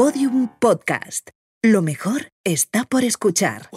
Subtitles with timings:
[0.00, 1.28] Podium Podcast.
[1.62, 3.68] Lo mejor está por escuchar.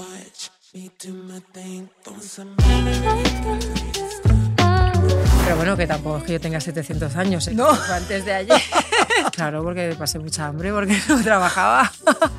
[5.44, 7.46] Pero bueno, que tampoco es que yo tenga 700 años.
[7.50, 7.54] ¿eh?
[7.54, 7.68] No.
[7.68, 8.62] Antes de ayer.
[9.34, 11.92] claro, porque pasé mucha hambre, porque no trabajaba.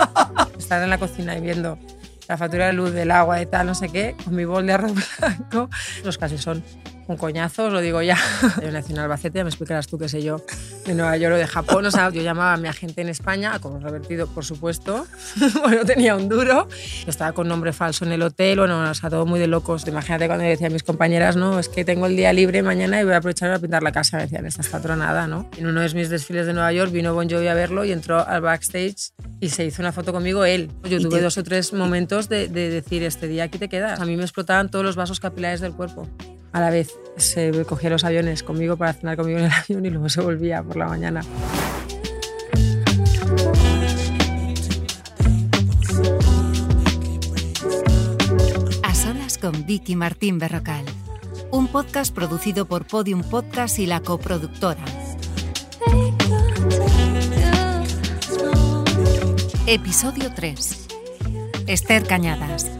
[0.58, 1.78] Estar en la cocina y viendo
[2.26, 4.72] la factura de luz, del agua y tal, no sé qué, con mi bol de
[4.72, 5.68] arroz blanco.
[6.02, 6.64] Los casi son
[7.06, 8.16] un coñazo, os lo digo ya.
[8.62, 10.42] Yo nací en Albacete, ya me explicarás tú qué sé yo,
[10.86, 11.84] de Nueva York o de Japón.
[11.86, 15.06] O sea, yo llamaba a mi agente en España, como revertido, por supuesto.
[15.62, 16.68] bueno, tenía un duro.
[17.04, 19.86] Yo estaba con nombre falso en el hotel, bueno, o sea, todo muy de locos.
[19.86, 23.00] Imagínate cuando yo decía a mis compañeras, no, es que tengo el día libre mañana
[23.00, 24.16] y voy a aprovechar para pintar la casa.
[24.16, 25.48] Me decían, esta está tronada, ¿no?
[25.58, 28.26] En uno de mis desfiles de Nueva York vino Bon Jovi a verlo y entró
[28.26, 30.70] al backstage y se hizo una foto conmigo él.
[30.84, 34.00] Yo tuve te- dos o tres momentos de, de decir, este día aquí te quedas.
[34.00, 36.08] A mí me explotaban todos los vasos capilares del cuerpo.
[36.54, 39.90] A la vez se cogía los aviones conmigo para cenar conmigo en el avión y
[39.90, 41.20] luego se volvía por la mañana.
[48.84, 50.84] A solas con Vicky Martín Berrocal.
[51.50, 54.84] Un podcast producido por Podium Podcast y la coproductora.
[59.66, 60.86] Episodio 3.
[61.66, 62.70] Esther Cañadas.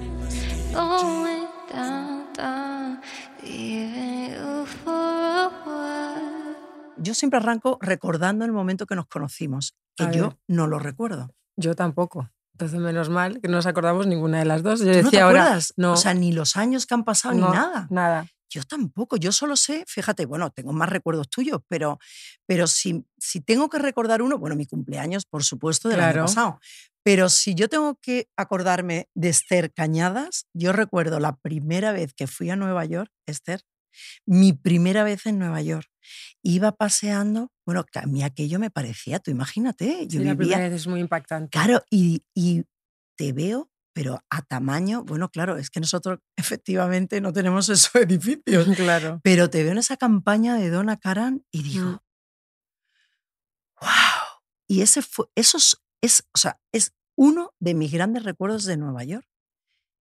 [6.97, 11.35] Yo siempre arranco recordando el momento que nos conocimos, que yo no lo recuerdo.
[11.57, 12.31] Yo tampoco.
[12.53, 14.79] Entonces, menos mal que no nos acordamos ninguna de las dos.
[14.81, 15.75] Yo ¿Tú no decía te ahora, acuerdas?
[15.77, 17.87] no, O sea, ni los años que han pasado no, ni nada.
[17.91, 18.27] Nada.
[18.49, 21.99] Yo tampoco, yo solo sé, fíjate, bueno, tengo más recuerdos tuyos, pero,
[22.47, 26.27] pero si, si tengo que recordar uno, bueno, mi cumpleaños, por supuesto, del año Claro.
[26.27, 26.61] pasado,
[27.05, 32.27] pero si yo tengo que acordarme de Esther Cañadas, yo recuerdo la primera vez que
[32.27, 33.61] fui a Nueva York, Esther,
[34.27, 35.87] mi primera vez en Nueva York.
[36.43, 40.69] Iba paseando, bueno, a mí aquello me parecía, tú imagínate, yo Sí, la vivía, primera
[40.71, 41.51] vez es muy impactante.
[41.51, 42.65] Claro, y, y
[43.17, 48.67] te veo, pero a tamaño, bueno, claro, es que nosotros efectivamente no tenemos esos edificios,
[48.77, 49.21] Claro.
[49.23, 51.99] pero te veo en esa campaña de Donna Karan y digo, Mm.
[53.81, 53.91] wow.
[54.67, 55.59] Y ese fue, eso
[56.05, 59.27] es, o sea, es uno de mis grandes recuerdos de Nueva York.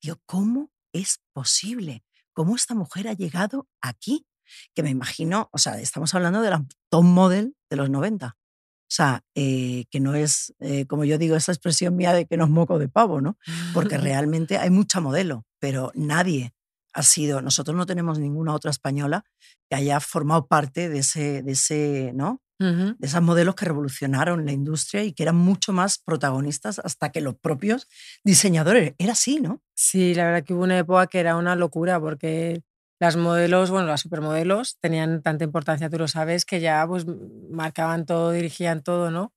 [0.03, 2.05] Digo, ¿cómo es posible?
[2.35, 4.27] ¿Cómo esta mujer ha llegado aquí?
[4.75, 8.37] Que me imagino, o sea, estamos hablando de la top model de los 90.
[8.37, 12.37] O sea, eh, que no es, eh, como yo digo, esa expresión mía de que
[12.37, 13.39] no es moco de pavo, ¿no?
[13.73, 16.53] Porque realmente hay mucha modelo, pero nadie
[16.93, 19.25] ha sido, nosotros no tenemos ninguna otra española
[19.69, 22.41] que haya formado parte de ese, de ese, ¿no?
[22.59, 27.21] De esas modelos que revolucionaron la industria y que eran mucho más protagonistas hasta que
[27.21, 27.87] los propios
[28.25, 28.95] diseñadores.
[28.99, 29.61] Era así, ¿no?
[29.75, 32.63] Sí, la verdad que hubo una época que era una locura porque
[32.99, 37.05] las modelos, bueno, las supermodelos tenían tanta importancia, tú lo sabes, que ya pues
[37.51, 39.35] marcaban todo, dirigían todo, ¿no?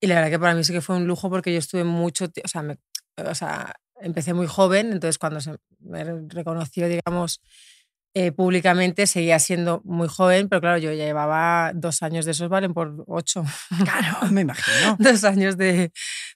[0.00, 2.26] Y la verdad que para mí sí que fue un lujo porque yo estuve mucho,
[2.44, 2.78] o sea, me-
[3.16, 7.40] o sea empecé muy joven, entonces cuando se me reconoció, digamos,
[8.14, 12.48] eh, públicamente seguía siendo muy joven, pero claro, yo ya llevaba dos años de esos,
[12.48, 13.44] valen por ocho.
[13.84, 14.96] Claro, me imagino.
[14.98, 15.92] dos años de,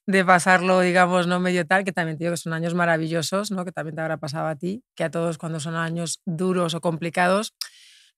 [0.06, 3.64] de pasarlo, digamos, no medio tal, que también te digo que son años maravillosos, ¿no?
[3.64, 6.80] que también te habrá pasado a ti, que a todos cuando son años duros o
[6.80, 7.54] complicados,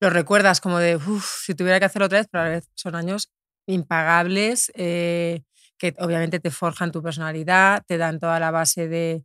[0.01, 2.69] los recuerdas como de, uff, si tuviera que hacerlo otra vez, pero a la vez
[2.75, 3.31] son años
[3.67, 5.43] impagables, eh,
[5.79, 9.25] que obviamente te forjan tu personalidad, te dan toda la base de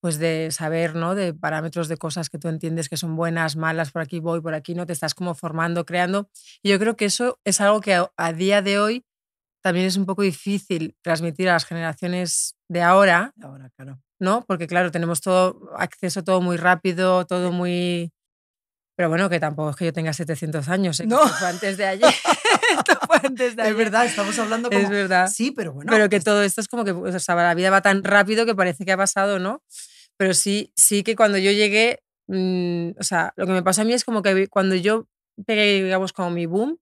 [0.00, 1.14] pues de saber, ¿no?
[1.14, 4.54] De parámetros de cosas que tú entiendes que son buenas, malas, por aquí voy, por
[4.54, 6.28] aquí no, te estás como formando, creando.
[6.62, 9.04] Y yo creo que eso es algo que a, a día de hoy
[9.62, 14.00] también es un poco difícil transmitir a las generaciones de ahora, Ahora, claro.
[14.20, 14.44] ¿no?
[14.46, 18.12] Porque claro, tenemos todo acceso todo muy rápido, todo muy
[18.98, 21.06] pero bueno, que tampoco es que yo tenga 700 años, ¿eh?
[21.06, 21.20] No.
[21.22, 22.12] antes de ayer.
[22.78, 23.72] esto fue antes de ayer.
[23.72, 24.80] Es verdad, estamos hablando como...
[24.80, 25.28] Es verdad.
[25.28, 25.90] Sí, pero bueno.
[25.90, 28.54] pero que todo esto es como que o sea, la vida va tan rápido que
[28.54, 29.62] parece que ha pasado, ¿no?
[30.16, 33.84] Pero sí, sí que cuando yo llegué, mm, o sea, lo que me pasó a
[33.84, 35.06] mí es como que cuando yo
[35.46, 36.78] pegué, digamos, como mi boom,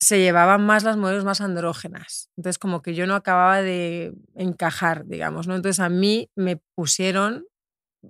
[0.00, 2.30] se llevaban más las modelos más andrógenas.
[2.36, 5.56] Entonces, como que yo no acababa de encajar, digamos, ¿no?
[5.56, 7.46] Entonces, a mí me pusieron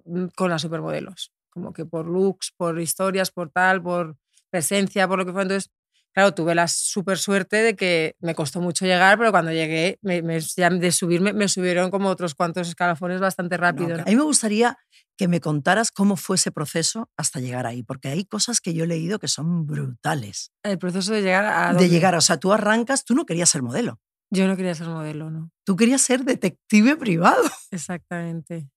[0.04, 4.16] mm, con las supermodelos, como que por looks, por historias, por tal, por
[4.50, 5.42] presencia, por lo que fue.
[5.42, 5.70] Entonces,
[6.18, 10.20] claro, tuve la súper suerte de que me costó mucho llegar, pero cuando llegué, me,
[10.22, 13.88] me- ya de subirme, me subieron como otros cuantos escalafones bastante No, rápido.
[13.90, 14.02] que- ¿no?
[14.02, 14.76] A mí me gustaría
[15.16, 18.82] que me contaras cómo fue ese proceso hasta llegar ahí, porque hay cosas que yo
[18.82, 20.50] he leído que son brutales.
[20.64, 21.68] El proceso de llegar a...
[21.68, 21.88] De dónde?
[21.88, 24.00] llegar, o sea, tú arrancas, tú no querías ser modelo,
[24.30, 25.50] Yo no quería ser modelo, ¿no?
[25.64, 27.42] tú querías ser detective privado.
[27.70, 28.68] Exactamente.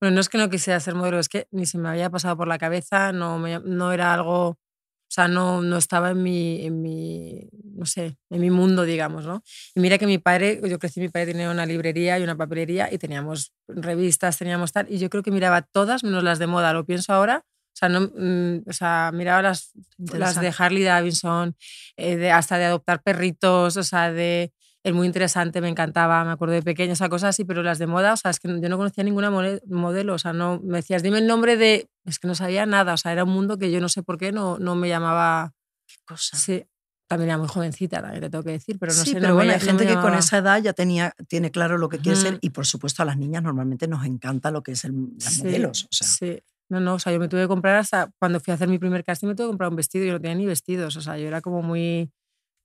[0.00, 2.36] Bueno, no es que no quisiera ser modelo, es que ni se me había pasado
[2.36, 4.58] por la cabeza, no, me- no era algo
[5.08, 9.24] O sea, no, no estaba en mi, en mi, no sé, en mi mundo, digamos,
[9.24, 9.42] ¿no?
[9.74, 12.92] Y mira que mi padre, yo crecí, mi padre tenía una librería y una papelería
[12.92, 16.74] y teníamos revistas, teníamos tal, y yo creo que miraba todas menos las de moda,
[16.74, 17.42] lo pienso ahora.
[17.46, 21.56] O sea, no, mm, o sea miraba las, las de Harley Davidson,
[21.96, 24.52] eh, de, hasta de adoptar perritos, o sea, de
[24.88, 27.86] es muy interesante, me encantaba, me acuerdo de pequeña, esa cosa así, pero las de
[27.86, 31.02] moda, o sea, es que yo no conocía ninguna modelo, o sea, no, me decías,
[31.02, 33.70] dime el nombre de, es que no sabía nada, o sea, era un mundo que
[33.70, 35.52] yo no sé por qué no, no me llamaba...
[35.86, 36.36] ¿Qué cosa?
[36.36, 36.64] Sí,
[37.08, 39.14] también era muy jovencita, también te tengo que decir, pero no sí, sé.
[39.14, 41.88] pero no bueno, me, hay gente que con esa edad ya tenía, tiene claro lo
[41.88, 44.84] que quiere ser y por supuesto a las niñas normalmente nos encanta lo que es
[44.84, 45.84] el, las Sí, modelos.
[45.84, 46.42] O sea, Sí.
[46.70, 48.78] No, no, o sea, yo me tuve que comprar hasta cuando fui a hacer mi
[48.78, 51.16] primer casting, me tuve que comprar un vestido, yo no tenía ni vestidos, o sea,
[51.16, 52.10] yo era como muy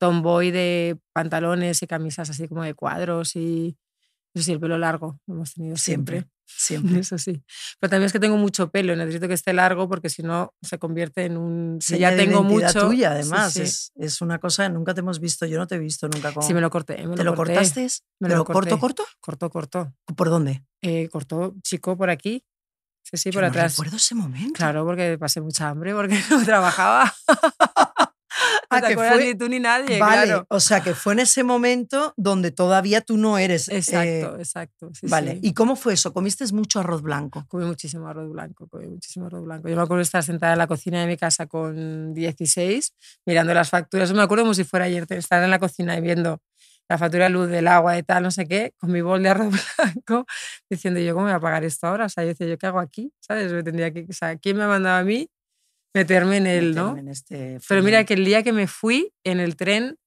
[0.04, 3.78] tomboy de pantalones y camisas así como de cuadros y
[4.36, 6.18] eso sí, el pelo largo lo hemos tenido siempre.
[6.18, 7.00] siempre, siempre.
[7.00, 7.42] Eso sí.
[7.80, 10.78] Pero también es que tengo mucho pelo, necesito que esté largo porque si no se
[10.78, 11.78] convierte en un...
[11.80, 12.88] Si ya tengo mucho...
[12.88, 13.54] tuya, sí, además.
[13.54, 13.62] sí.
[13.62, 16.44] Es, es una cosa, nunca te hemos visto, yo no te he visto nunca con...
[16.44, 17.08] Sí, me lo corté.
[17.08, 17.54] me ¿Te lo corté.
[17.54, 17.88] cortaste?
[18.20, 18.72] Me ¿Pero lo corté.
[18.72, 19.04] corto, corto?
[19.22, 19.94] Corto, corto.
[20.18, 20.66] ¿Por dónde?
[20.82, 22.44] Eh, cortó chico por aquí.
[23.04, 23.74] Sí, sí, Yo por no atrás.
[23.74, 24.54] recuerdo ese momento.
[24.56, 27.14] Claro, porque pasé mucha hambre, porque no trabajaba.
[28.78, 30.46] Ah, te que acuerdas fue- ni tú ni nadie, Vale, claro.
[30.50, 33.70] o sea que fue en ese momento donde todavía tú no eres.
[33.70, 34.90] eh, Exacto, exacto.
[34.94, 35.40] sí, vale, sí.
[35.44, 36.14] ¿y cómo fue eso?
[36.14, 37.46] ¿Comiste mucho arroz blanco?
[37.48, 39.70] Comí muchísimo arroz blanco, comí muchísimo arroz blanco.
[39.70, 42.94] Yo me acuerdo de estar sentada en la cocina de mi casa con 16,
[43.26, 44.10] mirando las facturas.
[44.10, 46.40] Yo me acuerdo como si fuera ayer, estar en la cocina y viendo
[46.90, 49.30] la factura de luz, del agua, de tal, no sé qué, con mi bol de
[49.30, 50.26] arroz blanco,
[50.70, 52.06] diciendo yo, ¿cómo me voy a pagar esto ahora?
[52.06, 53.12] O sea, yo decía, ¿yo qué hago aquí?
[53.22, 53.52] ¿Sabes?
[53.64, 55.30] Tendría que, o sea, ¿quién me ha mandado a mí
[55.94, 56.98] meterme en él, no?
[56.98, 59.98] En este Pero mira que el día que me fui en el tren,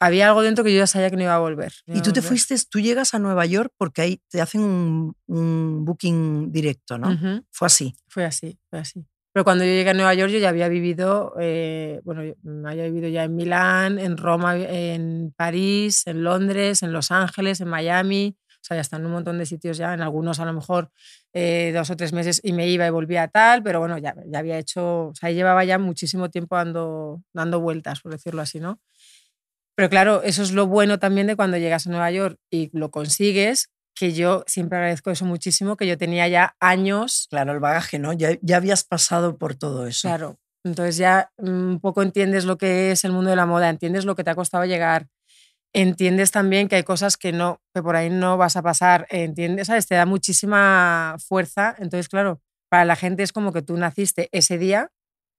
[0.00, 1.72] había algo dentro que yo ya sabía que no iba a volver.
[1.86, 2.28] no Y tú te volver.
[2.28, 7.10] fuiste, tú llegas a Nueva York porque ahí te hacen un, un booking directo, ¿no?
[7.10, 7.44] Ujú.
[7.50, 7.94] Fue así.
[8.08, 9.04] Fue así, fue así.
[9.32, 12.70] Pero cuando yo llegué a Nueva York yo ya había vivido, eh, bueno, yo me
[12.70, 17.68] había vivido ya en Milán, en Roma, en París, en Londres, en Los Ángeles, en
[17.68, 18.36] Miami.
[18.68, 20.90] O sea, ya están en un montón de sitios ya, en algunos a lo mejor
[21.32, 24.14] eh, dos o tres meses y me iba y volvía a tal, pero bueno, ya,
[24.26, 28.60] ya había hecho, o sea, llevaba ya muchísimo tiempo dando, dando vueltas, por decirlo así,
[28.60, 28.78] ¿no?
[29.74, 32.90] Pero claro, eso es lo bueno también de cuando llegas a Nueva York y lo
[32.90, 37.98] consigues, que yo siempre agradezco eso muchísimo, que yo tenía ya años Claro, el bagaje,
[37.98, 38.12] ¿no?
[38.12, 40.08] Ya, ya habías pasado por todo eso.
[40.08, 40.38] Claro.
[40.62, 44.04] Entonces ya mm, un poco entiendes lo que es el mundo de la moda, entiendes
[44.04, 45.08] lo que te ha costado llegar,
[45.72, 49.68] entiendes también que hay cosas que no, que por ahí no vas a pasar, entiendes,
[49.68, 49.86] ¿sabes?
[49.86, 51.74] Te da muchísima fuerza.
[51.78, 54.90] Entonces, claro, para la gente es como que tú naciste ese día,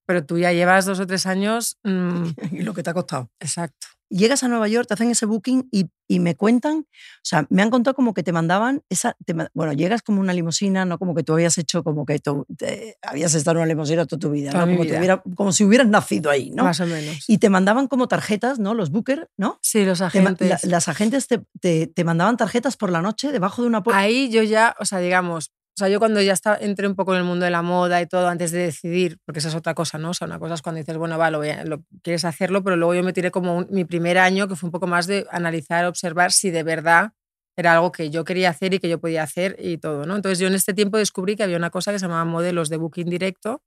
[0.09, 1.77] pero tú ya llevas dos o tres años.
[1.83, 3.29] mm, y lo que te ha costado.
[3.39, 3.85] exacto.
[4.11, 6.85] Llegas a Nueva York, te hacen ese booking y, y me cuentan, o
[7.21, 10.83] sea, me han contado como que te mandaban esa, te bueno, llegas como una limusina,
[10.83, 14.07] no como que tú habías hecho, como que tú te- habías estado en una limusina
[14.07, 14.71] toda tu vida, Toda ¿no?
[14.71, 14.97] Como, te vida.
[14.97, 16.63] hubiera- como si hubieras nacido ahí, ¿no?
[16.63, 17.23] Más o menos.
[17.27, 18.73] Y te mandaban como tarjetas, ¿no?
[18.73, 19.59] Los booker, ¿no?
[19.61, 20.49] sí, los Te agentes.
[20.49, 23.99] la- las agentes te, te- te mandaban tarjetas por la noche debajo de una puerta.
[24.01, 27.23] Ahí yo ya, o sea, digamos, sea, yo cuando ya entré un poco en el
[27.25, 30.11] mundo de la moda y todo antes de decidir, porque esa es otra cosa, ¿no?
[30.11, 32.63] O sea, una cosa es cuando dices, bueno, va, lo, voy a- lo quieres hacerlo,
[32.63, 35.07] pero luego yo me tiré como un- mi primer año, que fue un poco más
[35.07, 37.11] de analizar, observar si de verdad
[37.57, 40.15] era algo que yo quería hacer y que yo podía hacer y todo, ¿no?
[40.15, 42.77] Entonces yo en este tiempo descubrí que había una cosa que se llamaba modelos de
[42.77, 43.63] booking directo,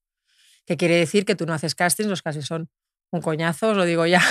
[0.65, 2.71] que quiere decir que tú no haces castings, los castings son
[3.11, 4.23] un coñazo, os lo digo ya.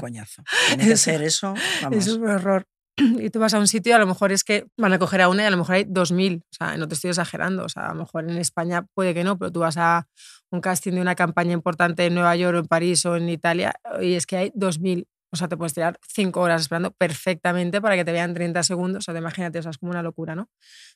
[0.00, 0.42] Coñazo.
[0.68, 1.54] Tiene que Eso- ser eso.
[1.82, 1.98] Vamos.
[1.98, 2.66] Es un horror.
[3.20, 5.28] Y tú vas a un sitio a lo mejor es que van a coger a
[5.28, 6.42] una y a lo mejor hay 2.000.
[6.42, 7.64] O sea, no te estoy exagerando.
[7.64, 10.06] O sea, a lo mejor en España puede que no, pero tú vas a
[10.50, 13.74] un casting de una campaña importante en Nueva York o en París o en Italia
[14.00, 15.06] y es que hay 2.000.
[15.32, 19.02] O sea, te puedes tirar 5 horas esperando perfectamente para que te vean 30 segundos.
[19.02, 20.48] O sea, te imagínate, o sea, es como una locura, ¿no?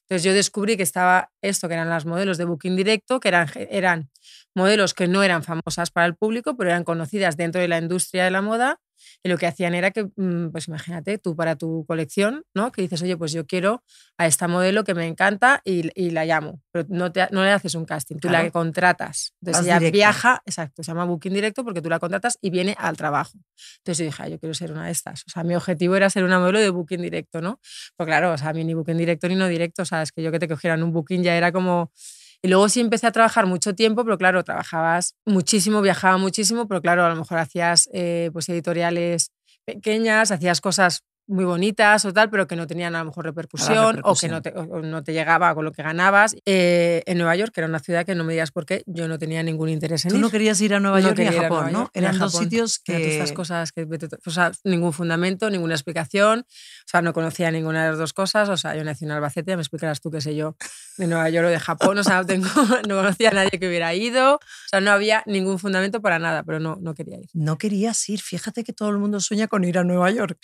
[0.03, 3.49] Entonces yo descubrí que estaba esto, que eran las modelos de booking directo, que eran,
[3.57, 4.11] eran
[4.55, 8.23] modelos que no eran famosas para el público, pero eran conocidas dentro de la industria
[8.23, 8.79] de la moda
[9.23, 12.73] y lo que hacían era que, mm, pues imagínate, tú para tu colección, ¿no?
[12.73, 13.83] Que dices, oye, pues yo quiero
[14.17, 17.51] a esta modelo que me encanta y, y la llamo, pero no, te, no le
[17.53, 18.45] haces un casting, tú Claro.
[18.47, 19.35] la contratas.
[19.41, 19.97] Entonces Vas ella directa.
[19.97, 23.33] viaja, exacto, se llama booking directo porque tú la contratas y viene al trabajo.
[23.79, 25.23] Entonces yo dije, "Ah, yo quiero ser una de estas.
[25.27, 27.61] O sea, mi objetivo era ser una modelo de booking directo, ¿no?
[27.97, 30.13] Pues claro, o sea, a mí ni booking directo ni no directo, o sea, es
[30.13, 31.93] que yo que te cogieran un booking ya era como...
[32.43, 36.81] Y luego sí empecé a trabajar mucho tiempo, pero claro, trabajabas muchísimo, viajaba muchísimo, pero
[36.81, 39.33] claro, a lo mejor hacías eh, pues editoriales
[39.65, 44.01] pequeñas, hacías cosas muy bonitas o tal, pero que no tenían a lo mejor repercusión,
[44.03, 46.35] o que no te, o no te llegaba con lo que ganabas.
[46.47, 49.07] Eh, en Nueva York, que era una ciudad que no me digas por qué, yo
[49.09, 50.21] no tenía ningún interés en Tú ir.
[50.23, 51.79] no querías ir a Nueva No York ni a a Japón, Nueva ¿no?
[51.81, 53.13] York, a Eran dos sitios todas que...
[53.13, 57.85] estas cosas que tú- o sea, ningún fundamento, ninguna explicación, o sea, no conocía ninguna
[57.85, 60.35] de las dos cosas, o sea, yo nací en Albacete, me explicarás tú qué sé
[60.35, 60.57] yo,
[60.97, 62.49] de Nueva York o de Japón, o sea, no, tengo,
[62.89, 66.43] no conocía a nadie que hubiera ido, o sea, no había ningún fundamento para nada,
[66.43, 67.29] pero no, no quería ir.
[67.35, 68.21] No querías ir.
[68.21, 70.39] Fíjate que todo el mundo sueña con ir a Nueva York.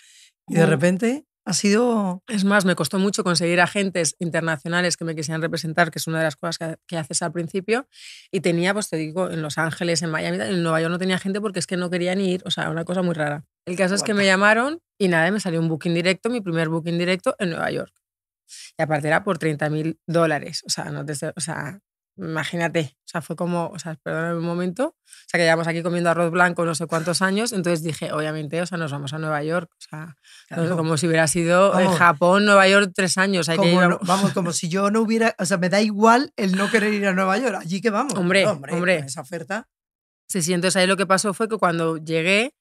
[0.49, 2.23] Y de repente ha sido...
[2.27, 6.19] Es más, me costó mucho conseguir agentes internacionales que me quisieran representar, que es una
[6.19, 7.87] de las cosas que, que haces al principio.
[8.31, 11.19] Y tenía, pues te digo, en Los Ángeles, en Miami, en Nueva York no tenía
[11.19, 12.43] gente porque es que no querían ir.
[12.47, 13.45] O sea, una cosa muy rara.
[13.67, 16.69] El caso es que me llamaron y nada, me salió un booking directo, mi primer
[16.69, 17.93] booking directo en Nueva York.
[18.79, 20.63] Y aparte era por 30 mil dólares.
[20.67, 21.81] O sea, no te o sea,
[22.17, 22.97] imagínate.
[23.01, 24.87] O sea, fue como, o sea, perdóname un momento.
[24.87, 27.53] O sea, que llevamos aquí comiendo arroz blanco no sé cuántos años.
[27.53, 29.71] Entonces dije, obviamente, o sea, nos vamos a Nueva York.
[29.73, 30.17] O sea,
[30.49, 30.77] Claro.
[30.77, 31.99] como si hubiera sido en Vamos.
[31.99, 33.49] Japón, Nueva York, tres años.
[33.49, 35.81] Hay que Como a- no- vamos, como si yo no hubiera, o sea, me da
[35.81, 37.57] igual el no querer ir a Nueva York.
[37.61, 38.15] Allí que vamos.
[38.15, 38.73] Hombre, No, hombre.
[38.79, 39.69] con Esa oferta.
[40.29, 42.55] Sí, sí, entonces ahí lo que pasó fue que cuando llegué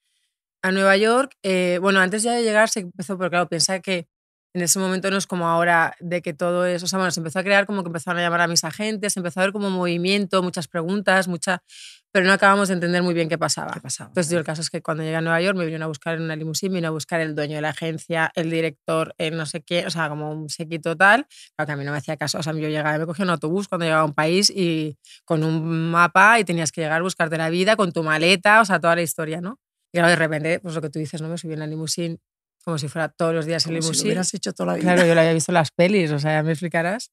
[0.62, 4.08] a Nueva York, eh, bueno, antes ya de llegar se empezó, porque claro, pensaba que
[4.54, 7.20] en ese momento no es como ahora de que todo es, o sea, bueno, se
[7.20, 9.72] empezó a crear como que empezaron a llamar a mis agentes, empezó a haber como
[9.72, 11.64] movimiento, muchas preguntas, mucha,
[12.12, 13.74] pero no acabamos de entender muy bien qué pasaba.
[13.74, 14.10] ¿Qué pasaba?
[14.10, 16.16] Entonces, yo el caso es que cuando llegué a Nueva York me vinieron a buscar
[16.16, 19.36] en una limusina, me vino a buscar el dueño de la agencia, el director, el
[19.36, 21.26] no sé qué, o sea, como un sequito tal.
[21.56, 22.38] Claro que a mí no me hacía caso.
[22.38, 25.44] O sea, yo llegaba, me cogía un autobús cuando llegaba a un país y con
[25.44, 28.96] un mapa y tenías que llegar, buscarte la vida con tu maleta, o sea, toda
[28.96, 29.60] la historia, ¿no?
[29.92, 31.30] Y claro, de repente, pues lo que tú dices, ¿no?
[31.30, 32.18] Me subí en la limusina
[32.64, 34.94] como si fuera todos los días en Como si lo hubieras hecho toda la vida.
[34.94, 37.12] Claro, yo lo había visto en las pelis, o sea, ya me explicarás.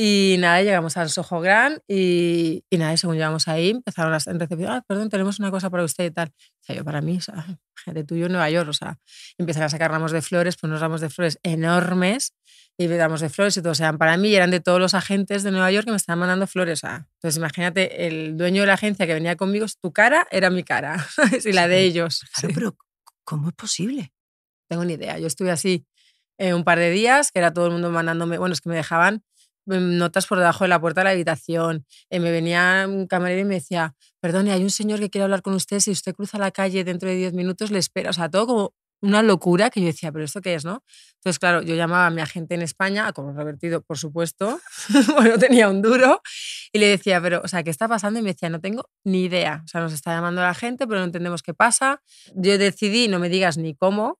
[0.00, 4.38] Y nada, llegamos al Soho Grand y, y nada, según llegamos ahí, empezaron las en
[4.38, 6.28] recepción, ah, perdón, tenemos una cosa para usted y tal.
[6.28, 7.34] O sea, yo para mí, o sea,
[7.84, 9.00] gente tuyo en Nueva York, o sea,
[9.38, 12.32] empezaron a sacar ramos de flores, pues unos ramos de flores enormes
[12.76, 15.50] y ramos de flores y todos eran para mí eran de todos los agentes de
[15.50, 16.78] Nueva York que me estaban mandando flores.
[16.78, 20.48] O sea, entonces imagínate, el dueño de la agencia que venía conmigo, tu cara era
[20.48, 21.04] mi cara,
[21.44, 22.20] y la de ellos.
[22.34, 22.76] Claro, Sí pero
[23.24, 24.12] ¿cómo es posible?
[24.68, 25.18] Tengo ni idea.
[25.18, 25.86] Yo estuve así
[26.38, 28.76] eh, un par de días, que era todo el mundo mandándome, bueno, es que me
[28.76, 29.22] dejaban
[29.66, 31.84] mm, notas por debajo de la puerta de la habitación.
[32.10, 35.42] Eh, me venía un camarero y me decía, perdone, hay un señor que quiere hablar
[35.42, 38.10] con usted, si usted cruza la calle dentro de 10 minutos le espera.
[38.10, 40.82] O sea, todo como una locura que yo decía, pero ¿esto qué es, no?
[41.14, 44.60] Entonces, claro, yo llamaba a mi agente en España, a como revertido, por supuesto,
[45.16, 46.20] bueno, tenía un duro,
[46.72, 48.18] y le decía, pero, o sea, ¿qué está pasando?
[48.18, 49.62] Y me decía, no tengo ni idea.
[49.64, 52.02] O sea, nos está llamando la gente, pero no entendemos qué pasa.
[52.34, 54.18] Yo decidí, no me digas ni cómo,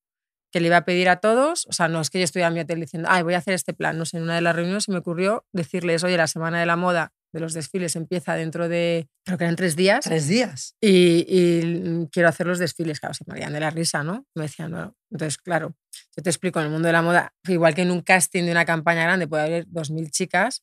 [0.52, 2.54] que le iba a pedir a todos, o sea, no es que yo estuviera en
[2.54, 4.56] mi hotel diciendo, ay, voy a hacer este plan, no sé, en una de las
[4.56, 8.34] reuniones se me ocurrió decirles, oye, la semana de la moda de los desfiles empieza
[8.34, 10.74] dentro de, creo que eran tres días, Tres días.
[10.80, 14.24] y, y quiero hacer los desfiles, claro, se me morían de la risa, ¿no?
[14.34, 14.94] Me decían, no.
[15.10, 15.74] Entonces, claro,
[16.16, 18.52] yo te explico, en el mundo de la moda, igual que en un casting de
[18.52, 20.62] una campaña grande puede haber 2.000 chicas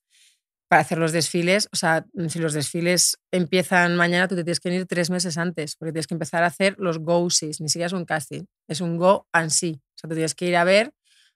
[0.67, 4.73] para hacer los desfiles, o sea, si los desfiles empiezan mañana, tú te tienes que
[4.73, 7.93] ir tres meses antes, porque tienes que empezar a hacer los go-sees, ni siquiera es
[7.93, 10.91] un casting, es un go and see, o sea, tú tienes que ir a ver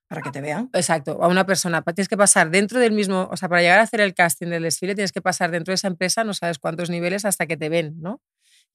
[0.10, 0.70] Para que te vean.
[0.74, 1.84] Exacto, a una persona.
[1.84, 4.64] Tienes que pasar dentro del mismo, o sea, para llegar a hacer el casting del
[4.64, 7.70] desfile, tienes que pasar dentro de esa empresa, no sabes cuántos niveles hasta que te
[7.70, 8.20] ven, ¿no?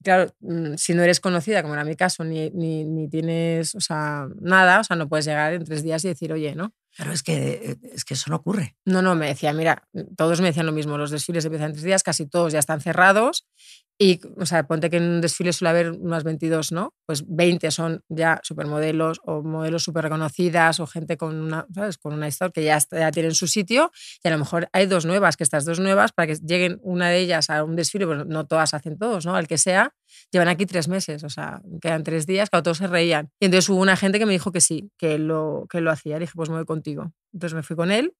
[0.03, 3.81] Claro, mm, si no eres conocida, como era mi caso, ni, ni, ni tienes, o
[3.81, 6.73] sea, nada, o sea, no puedes llegar en tres días y decir, oye, ¿no?
[6.95, 8.77] Claro, es que, es que eso no ocurre.
[8.85, 9.85] No, no, me decía, mira,
[10.15, 13.45] todos me decían lo mismo, los desfiles empiezan tres días, casi todos ya están cerrados
[13.97, 16.93] y, o sea, ponte que en un desfile suele haber unas 22, ¿no?
[17.05, 21.97] Pues 20 son ya supermodelos o modelos súper reconocidas o gente con una, ¿sabes?
[21.97, 23.91] Con una historia que ya, está- ya tienen su sitio
[24.23, 27.09] y a lo mejor hay dos nuevas, que estas dos nuevas, para que lleguen una
[27.09, 29.37] de ellas a un desfile, pues no todas hacen todos, ¿no?
[29.37, 29.93] El que sea,
[30.31, 33.29] llevan aquí tres meses, o sea, quedan tres días, que todos se reían.
[33.39, 36.15] Y entonces hubo una gente que me dijo que sí, que lo, que lo hacía.
[36.15, 37.13] Le dije, pues me voy contigo.
[37.33, 38.13] Entonces me fui con él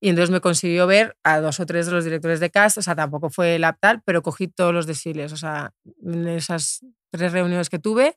[0.00, 2.82] y entonces me consiguió ver a dos o tres de los directores de cast, o
[2.82, 5.72] sea, tampoco fue la tal, pero cogí todos los desfiles, o sea,
[6.04, 8.16] en esas tres reuniones que tuve.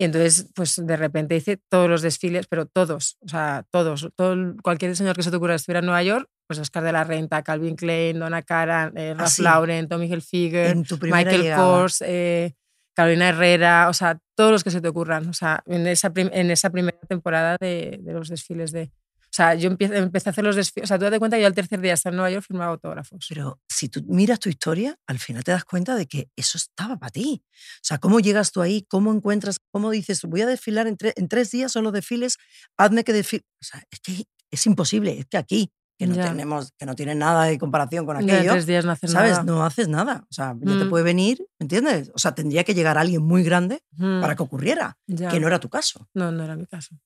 [0.00, 4.32] Y entonces, pues de repente hice todos los desfiles, pero todos, o sea, todos, todo,
[4.32, 7.02] el- cualquier diseñador que se te ocurra estuviera en Nueva York, pues Oscar de la
[7.02, 9.42] Renta, Calvin Klein, Donna Karan, eh, Ralph sí.
[9.42, 11.62] Lauren, Tommy Hilfiger, Michael llegada.
[11.80, 12.54] Kors, eh,
[12.94, 16.50] Carolina Herrera, o sea, todos los que se te ocurran, o sea, en esa, en
[16.52, 18.92] esa primera temporada de, de los desfiles de...
[19.38, 21.46] Sea, yo empecé, empecé a hacer los desfiles, o sea, tú date cuenta que yo
[21.46, 23.24] al tercer día estar en Nueva York firmaba autógrafos.
[23.28, 26.96] Pero si tú miras tu historia, al final te das cuenta de que eso estaba
[26.98, 27.42] para ti.
[27.44, 28.84] O sea, ¿cómo llegas tú ahí?
[28.88, 29.58] ¿Cómo encuentras?
[29.70, 32.36] ¿Cómo dices, voy a desfilar en, tre- en tres días son los desfiles?
[32.76, 33.44] Hazme que desfile.
[33.62, 35.18] O sea, es que es imposible.
[35.20, 36.24] Es que aquí, que no, Ya.
[36.28, 39.30] tenemos, que no tiene nada de comparación con Ya aquello, tres días no haces ¿sabes?
[39.32, 39.44] nada.
[39.44, 40.24] No haces nada.
[40.30, 40.88] O sea, ya te Mm.
[40.90, 42.10] puede venir, ¿me entiendes?
[42.14, 45.28] O sea, tendría que llegar alguien muy grande Mm, para que ocurriera, ya.
[45.28, 46.08] que no era tu caso.
[46.14, 46.96] No, no era mi caso.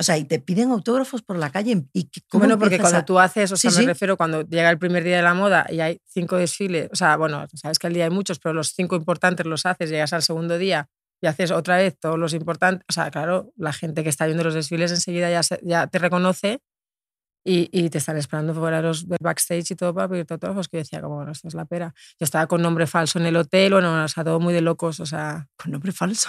[0.00, 2.98] O sea, y te piden autógrafos por la calle y que- ¿cómo Bueno, porque cuando
[2.98, 3.86] a- tú haces, o Sí, sea, me sí.
[3.86, 7.16] refiero cuando llega el primer día de la moda y hay cinco desfiles, o sea,
[7.16, 10.22] bueno, sabes que al día hay muchos, pero los cinco importantes los haces, llegas al
[10.22, 10.88] segundo día
[11.20, 14.44] y haces otra vez todos los importantes, o sea, claro, la gente que está viendo
[14.44, 16.60] los desfiles enseguida ya, se- ya te reconoce
[17.44, 20.76] y, y te están esperando fuera los, del backstage y todo para pedirte autógrafos, que
[20.76, 21.92] yo decía, como, bueno, esto es la pera.
[22.20, 25.00] Yo estaba con nombre falso en el hotel, bueno, o sea, todo muy de locos,
[25.00, 26.28] o sea, Con nombre falso.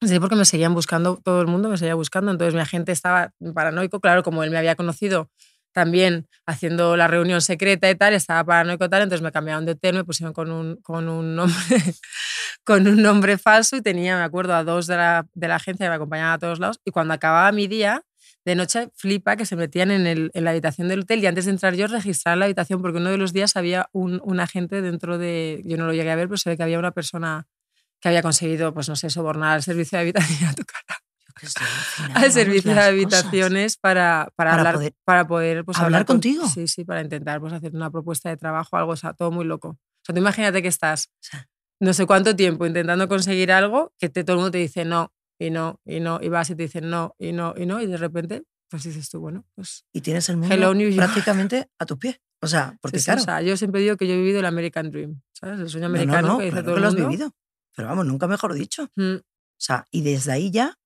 [0.00, 3.32] Sí, porque me seguían buscando, todo el mundo me seguía buscando, entonces mi agente estaba
[3.52, 5.28] paranoico, claro, como él me había conocido
[5.72, 9.72] también haciendo la reunión secreta y tal, estaba paranoico y tal, entonces me cambiaron de
[9.72, 11.56] hotel, me pusieron con un, con un, nombre,
[12.64, 15.86] con un nombre falso y tenía, me acuerdo, a dos de la, de la agencia
[15.86, 18.02] que me acompañaban a todos lados y cuando acababa mi día,
[18.44, 21.44] de noche flipa que se metían en, el, en la habitación del hotel y antes
[21.46, 24.80] de entrar yo registrar la habitación porque uno de los días había un, un agente
[24.80, 27.46] dentro de, yo no lo llegué a ver, pero se ve que había una persona
[28.00, 31.00] que había conseguido, pues no sé, sobornar al servicio de habitación a tu cara,
[31.56, 36.14] alucinando, al servicio de habitaciones para, para, Para hablar, poder- para poder pues, hablar con-
[36.16, 36.46] contigo.
[36.48, 39.44] Sí, sí, para intentar pues, hacer una propuesta de trabajo, algo, o sea, todo muy
[39.44, 39.68] loco.
[39.70, 41.10] O sea, tú imagínate que estás
[41.80, 45.12] no sé cuánto tiempo intentando conseguir algo que te, todo el mundo te dice no,
[45.38, 47.86] y no, y no, y vas y te dicen no, y no, y no, y
[47.86, 49.84] de repente, pues dices tú, bueno, pues...
[49.92, 52.20] Y tienes el mundo Hello, prácticamente a tus pies.
[52.40, 54.38] O sea, porque sí, sí, claro, o sea, yo siempre digo que yo he vivido
[54.40, 55.58] el American Dream, ¿sabes?
[55.60, 57.08] El sueño no, no, americano no, que dice claro todo que el lo has mundo.
[57.08, 57.32] vivido.
[57.78, 58.88] Pero vamos, nunca mejor dicho.
[58.96, 60.76] Mm, O sea, y desde ahí ya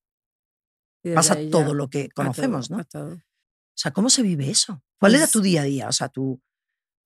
[1.02, 2.84] desde pasa ahí ya, todo lo que conocemos, todo, ¿no?
[2.84, 3.14] todo.
[3.14, 3.18] O
[3.74, 4.82] sea, ¿cómo se vive eso?
[5.00, 5.88] ¿Cuál era Pues- tu día a día?
[5.88, 6.38] O sea, tú,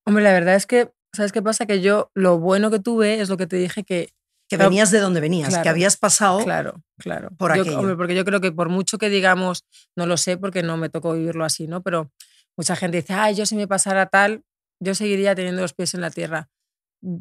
[0.05, 1.67] Hombre, la verdad es que, ¿sabes qué pasa?
[1.67, 4.11] Que yo lo bueno que tuve es lo que te dije que,
[4.49, 6.43] que Claro, venías de donde venías, que habías pasado.
[6.43, 7.31] claro, claro.
[7.39, 7.79] por Yo- aquello.
[7.79, 9.65] hombre, porque yo creo que por mucho que digamos,
[9.97, 11.81] no lo sé porque no me tocó vivirlo así, ¿no?
[11.83, 12.11] Pero
[12.57, 14.43] mucha gente dice, ay, yo si me pasara tal,
[14.83, 16.49] yo seguiría teniendo los pies en la tierra.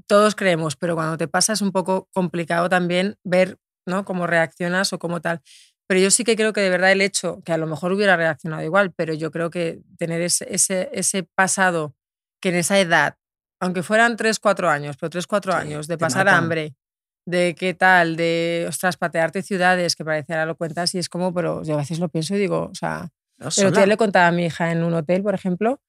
[0.07, 4.05] Todos creemos, pero cuando te pasa es un poco complicado también ver, ¿no?
[4.05, 5.41] Cómo reaccionas o cómo tal.
[5.87, 8.17] Pero yo sí que creo que de verdad el hecho, que a lo mejor hubiera
[8.17, 11.95] reaccionado igual, pero yo creo que tener ese, ese, ese pasado
[12.41, 13.17] que en esa edad,
[13.59, 16.75] aunque fueran 3, 4 años, pero 3, 4 Sí, años, de pasar hambre,
[17.27, 21.33] de qué tal, de, ostras, patearte ciudades, que parece ahora lo cuentas y es como,
[21.33, 23.47] pero yo a veces lo pienso y digo, o sea, ¿no?
[23.47, 25.81] otro día le contaba a mi hija en un hotel, por ejemplo,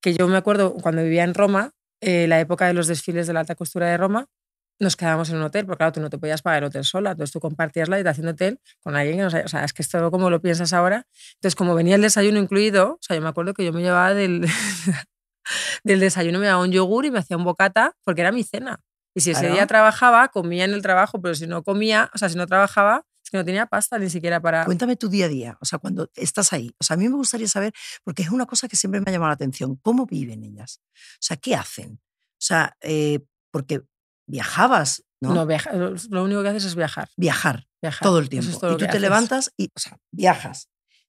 [0.00, 3.32] que yo me acuerdo cuando vivía en Roma, eh, la época de los desfiles de
[3.32, 4.26] la alta costura de Roma,
[4.78, 7.10] nos quedábamos en un hotel, porque claro, tú no te podías pagar el hotel sola,
[7.10, 9.72] entonces tú compartías la habitación de hotel con alguien que no sabía, o sea, es
[9.74, 11.06] que esto como lo piensas ahora.
[11.34, 14.14] Entonces, como venía el desayuno incluido, o sea, yo me acuerdo que yo me llevaba
[14.14, 14.46] del,
[15.84, 18.80] del desayuno, me daba un yogur y me hacía un bocata, porque era mi cena.
[19.14, 19.54] Y si ese Claro.
[19.54, 23.04] día trabajaba, comía en el trabajo, pero si no comía, o sea, si no trabajaba,
[23.30, 24.64] que no tenía pasta ni siquiera para...
[24.64, 26.74] Cuéntame tu día a día, o sea, cuando estás ahí.
[26.78, 27.72] O sea, a mí me gustaría saber,
[28.04, 30.80] porque es una cosa que siempre me ha llamado la atención, ¿cómo viven ellas?
[30.94, 32.00] O sea, ¿qué hacen?
[32.02, 33.82] O sea, eh, porque
[34.26, 35.34] viajabas, ¿no?
[35.34, 37.08] No, viaja- lo único que haces es viajar.
[37.16, 38.02] Viajar viajar.
[38.06, 38.50] todo el tiempo.
[38.50, 39.00] es todo y tú te haces.
[39.00, 40.68] levantas y, o sea, viajas,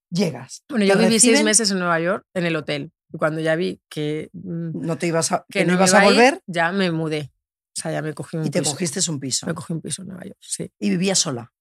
[0.10, 0.63] llegas.
[0.69, 2.91] Bueno, yo viví seis meses en Nueva York en el hotel.
[3.13, 5.99] Y cuando ya vi que, mm, No te ibas a, que que no ibas iba
[5.99, 7.31] a ir, volver ya me mudé.
[7.77, 8.71] O sea, ya me cogí un y te piso.
[8.71, 9.45] cogiste un piso.
[9.47, 10.71] Me cogí un piso en Nueva York, sí.
[10.79, 11.51] Y vivías sola.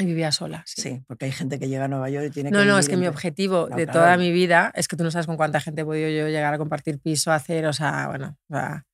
[0.00, 0.80] Y vivía sola, sí.
[0.82, 1.02] Sí.
[1.08, 2.96] porque hay gente que llega a Nueva York y tiene que No, no, es que
[2.96, 4.00] mi objetivo No, de claro.
[4.00, 6.54] toda mi vida es que tú no sabes con cuánta gente he podido yo llegar
[6.54, 8.84] a compartir piso, hacer, o sea, bueno, o sea,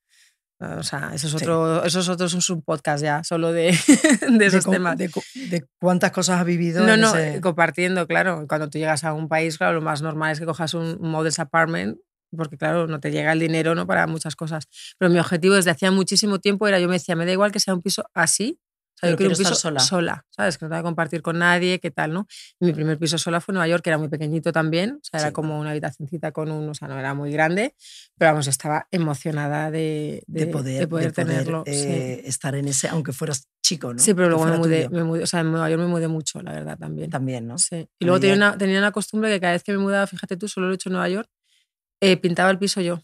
[0.60, 1.36] o sea, eso es Sí.
[1.44, 3.76] otro, eso es otro, es un podcast ya, solo de,
[4.40, 4.96] de esos temas.
[4.96, 6.86] de cu- de cuántas cosas has vivido.
[6.86, 8.46] No, en no, ese- compartiendo, claro.
[8.48, 11.38] Cuando tú llegas a un país, claro, lo más normal es que cojas un modest
[11.38, 11.98] apartment,
[12.34, 13.86] porque claro, no te llega el dinero ¿no?
[13.86, 14.64] para muchas cosas.
[14.98, 17.60] Pero mi objetivo desde hacía muchísimo tiempo era, yo me decía, me da igual que
[17.60, 18.58] sea un piso así,
[19.04, 20.24] sea, yo quiero un piso estar sola.
[20.30, 20.58] ¿sabes?
[20.58, 22.26] Que no tenga que compartir con nadie, qué tal, ¿no?
[22.60, 25.00] Y mi primer piso sola fue en Nueva York, que era muy pequeñito también, o
[25.02, 25.32] sea, era Sí.
[25.34, 27.74] como una habitacioncita con un, o sea, no era muy grande,
[28.18, 31.64] pero vamos, estaba emocionada de, de, de- poder, de poder de poder, tenerlo.
[31.66, 31.72] sí.
[31.72, 33.98] eh, estar en ese, aunque fueras chico, ¿no?
[33.98, 36.42] Sí, pero luego me mudé, me mudé, o sea, en Nueva York me mudé mucho,
[36.42, 37.10] la verdad, también.
[37.10, 37.56] También, ¿no?
[37.58, 37.76] Sí.
[37.98, 40.36] Y A luego tenía una, tenía una costumbre que cada vez que me mudaba, fíjate
[40.36, 41.28] tú, solo lo he hecho en Nueva York,
[42.02, 43.02] eh, pintaba el piso yo.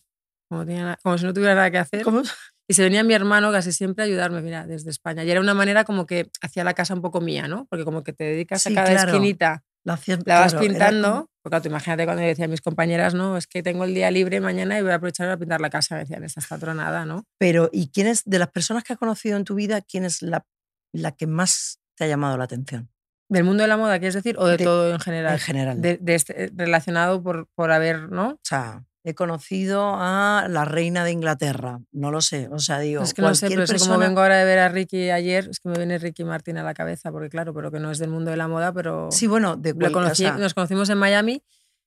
[0.50, 2.02] Como, tenía como si no tuviera nada que hacer.
[2.02, 2.22] ¿Cómo?
[2.70, 5.24] Y se venía mi hermano casi siempre a ayudarme, mira, desde España.
[5.24, 7.66] Y era una manera como que hacía la casa un poco mía, ¿no?
[7.68, 9.10] Porque como que te dedicas Sí, a cada claro.
[9.10, 11.30] esquinita, La, hacías- la vas claro, pintando.
[11.42, 13.92] Porque claro, tú imagínate cuando yo decía a mis compañeras, no, es que tengo el
[13.92, 15.96] día libre mañana y voy a aprovechar para pintar la casa.
[15.96, 17.24] Me decían, esta está tronada, ¿no?
[17.38, 20.22] Pero, ¿y quién es, de las personas que has conocido en tu vida, quién es
[20.22, 20.46] la,
[20.92, 22.88] la que más te ha llamado la atención?
[23.28, 25.32] Del mundo de la moda, quieres decir, o de, De- todo en general.
[25.32, 25.80] En general.
[25.80, 28.28] De, de este, relacionado por, por haber, ¿no?
[28.34, 33.02] o sea, he conocido a la reina de Inglaterra, no lo sé, o sea, digo,
[33.02, 35.10] Es que no sé, pero es que como persona- vengo ahora de ver a Ricky
[35.10, 37.90] ayer, es que me viene Ricky Martin a la cabeza, porque claro, pero que no
[37.90, 40.52] es del mundo de la moda, pero Sí, bueno, de cual- o conocí- sea, nos
[40.52, 41.42] conocimos en Miami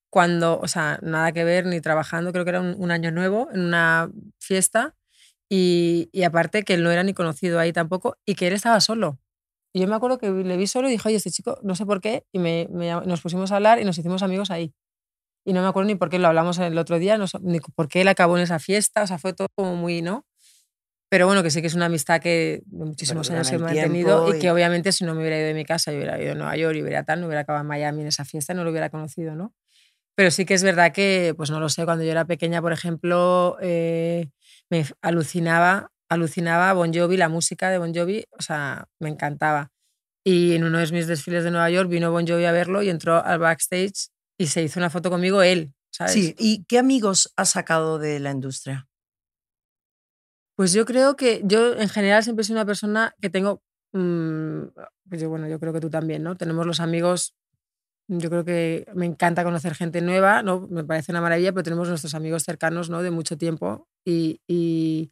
[0.09, 3.47] cuando, o sea, nada que ver ni trabajando, creo que era un, un año nuevo,
[3.53, 4.95] en una fiesta,
[5.49, 8.79] y, y aparte que él no era ni conocido ahí tampoco, y que él estaba
[8.81, 9.19] solo.
[9.71, 11.85] Y yo me acuerdo que le vi solo y dije, oye, este chico, no sé
[11.85, 14.73] por qué, y me, me nos pusimos a hablar y nos hicimos amigos ahí.
[15.45, 17.87] Y no me acuerdo ni por qué lo hablamos el otro día, no, ni por
[17.89, 20.25] qué él acabó en esa fiesta, o sea, fue todo como muy, ¿no?
[21.09, 24.37] Pero bueno, que sí que es una amistad que de muchísimos años he mantenido y
[24.37, 26.35] y- que obviamente si no me hubiera ido de mi casa, yo hubiera ido a
[26.35, 28.71] Nueva York y hubiera tal, no hubiera acabado en Miami en esa fiesta, no lo
[28.71, 29.53] hubiera conocido, ¿no?
[30.15, 32.73] Pero sí que es verdad que, pues no lo sé, cuando yo era pequeña, por
[32.73, 34.29] ejemplo, eh,
[34.69, 39.71] me alucinaba, alucinaba Bon Jovi, la música de Bon Jovi, o sea, me encantaba.
[40.25, 42.89] Y en uno de mis desfiles de Nueva York vino Bon Jovi a verlo y
[42.89, 46.13] entró al backstage y se hizo una foto conmigo él, ¿sabes?
[46.13, 48.87] Sí, ¿y qué amigos has sacado de la industria?
[50.55, 54.61] Pues yo creo que yo en general siempre soy una persona que tengo, mm,
[55.09, 56.35] pues yo, bueno, yo creo que tú también, ¿no?
[56.35, 57.33] Tenemos los amigos,
[58.07, 60.67] yo creo que me encanta conocer gente nueva, ¿no?
[60.69, 63.01] Me parece una maravilla, pero tenemos nuestros amigos cercanos, ¿no?
[63.03, 63.87] De mucho tiempo.
[64.05, 65.11] Y, y-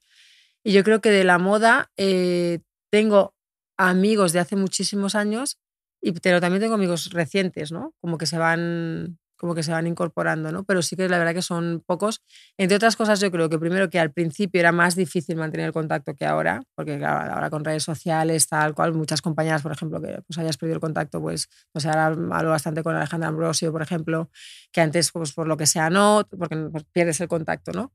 [0.64, 2.60] y yo creo que de la moda eh,
[2.92, 3.34] tengo
[3.78, 5.58] amigos de hace muchísimos años,
[6.02, 7.94] y, pero también tengo amigos recientes, ¿no?
[8.02, 10.64] Como que se van como que se van incorporando, ¿no?
[10.66, 12.22] Pero sí que la verdad que son pocos.
[12.60, 15.74] Entre otras cosas, yo creo que primero que al principio era más difícil mantener el
[15.74, 20.22] contacto que ahora, porque ahora con redes sociales, tal cual, muchas compañeras, por ejemplo, que
[20.28, 23.82] pues hayas perdido el contacto, pues, o sea, ahora hablo bastante con Alejandra Ambrosio, por
[23.82, 24.30] ejemplo,
[24.72, 27.92] que antes, pues por lo que sea, no, porque pues, pierdes el contacto, ¿no?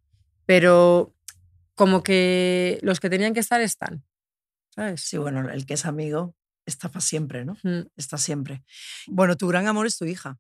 [0.47, 1.14] Pero
[1.77, 4.05] como que los que tenían que estar están,
[4.75, 5.01] ¿sabes?
[5.03, 6.35] Sí, bueno, el que es amigo
[6.66, 7.57] está para siempre, ¿no?
[7.62, 7.87] Mm.
[7.96, 8.62] Está siempre.
[9.07, 10.38] Bueno, tu gran amor es tu hija.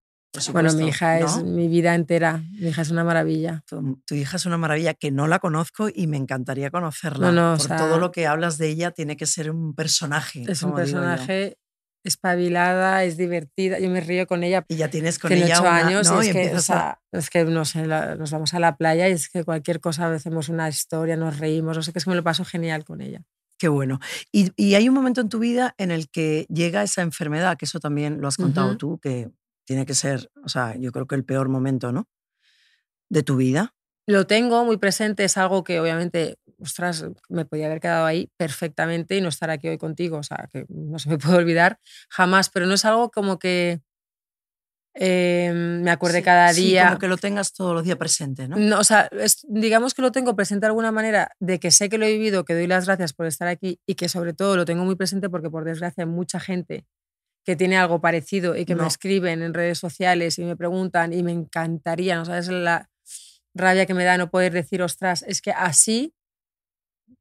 [0.52, 2.42] Bueno, mi hija es mi vida entera.
[2.60, 3.62] Mi hija es una maravilla.
[3.66, 7.28] Tu, tu hija es una maravilla que no la conozco y me encantaría conocerla.
[7.28, 9.74] No, no, o Por sea- todo lo que hablas de ella, tiene que ser un
[9.74, 10.44] personaje.
[10.46, 11.56] Es un personaje
[12.04, 13.78] espabilada, es divertida.
[13.78, 14.64] Yo me río con ella.
[14.68, 17.00] Y ya tienes con Tiene ella ocho años y Y es que, o a- sea,
[17.12, 20.48] es que no sé, nos vamos a la playa y es que cualquier cosa hacemos
[20.48, 23.22] una historia, nos reímos, no sé, que es que me lo paso genial con ella.
[23.58, 24.00] Qué bueno.
[24.32, 27.64] Y, y hay un momento en tu vida en el que llega esa enfermedad, que
[27.64, 29.30] eso también lo has contado tú, que
[29.64, 32.08] tiene que ser, o sea, yo creo que el peor momento, ¿no?
[33.08, 33.74] De tu vida.
[34.06, 39.16] Lo tengo muy presente, es algo que obviamente, ostras, me podía haber quedado ahí perfectamente
[39.16, 42.50] y no estar aquí hoy contigo, o sea, que no se me puede olvidar jamás,
[42.50, 43.80] pero no es algo como que
[44.98, 46.86] eh, me acuerde Sí, cada sí, día.
[46.86, 48.56] como que lo tengas todos los días presente, ¿no?
[48.56, 51.88] No, o sea, es- digamos que lo tengo presente de alguna manera, de que sé
[51.88, 54.56] que lo he vivido, que doy las gracias por estar aquí y que sobre todo
[54.56, 56.86] lo tengo muy presente porque por desgracia hay mucha gente
[57.44, 58.82] que tiene algo parecido y que No.
[58.82, 62.88] me escriben en redes sociales y me preguntan y me encantaría, ¿no sabes la
[63.54, 66.12] rabia que me da no poder decir, ostras, es que así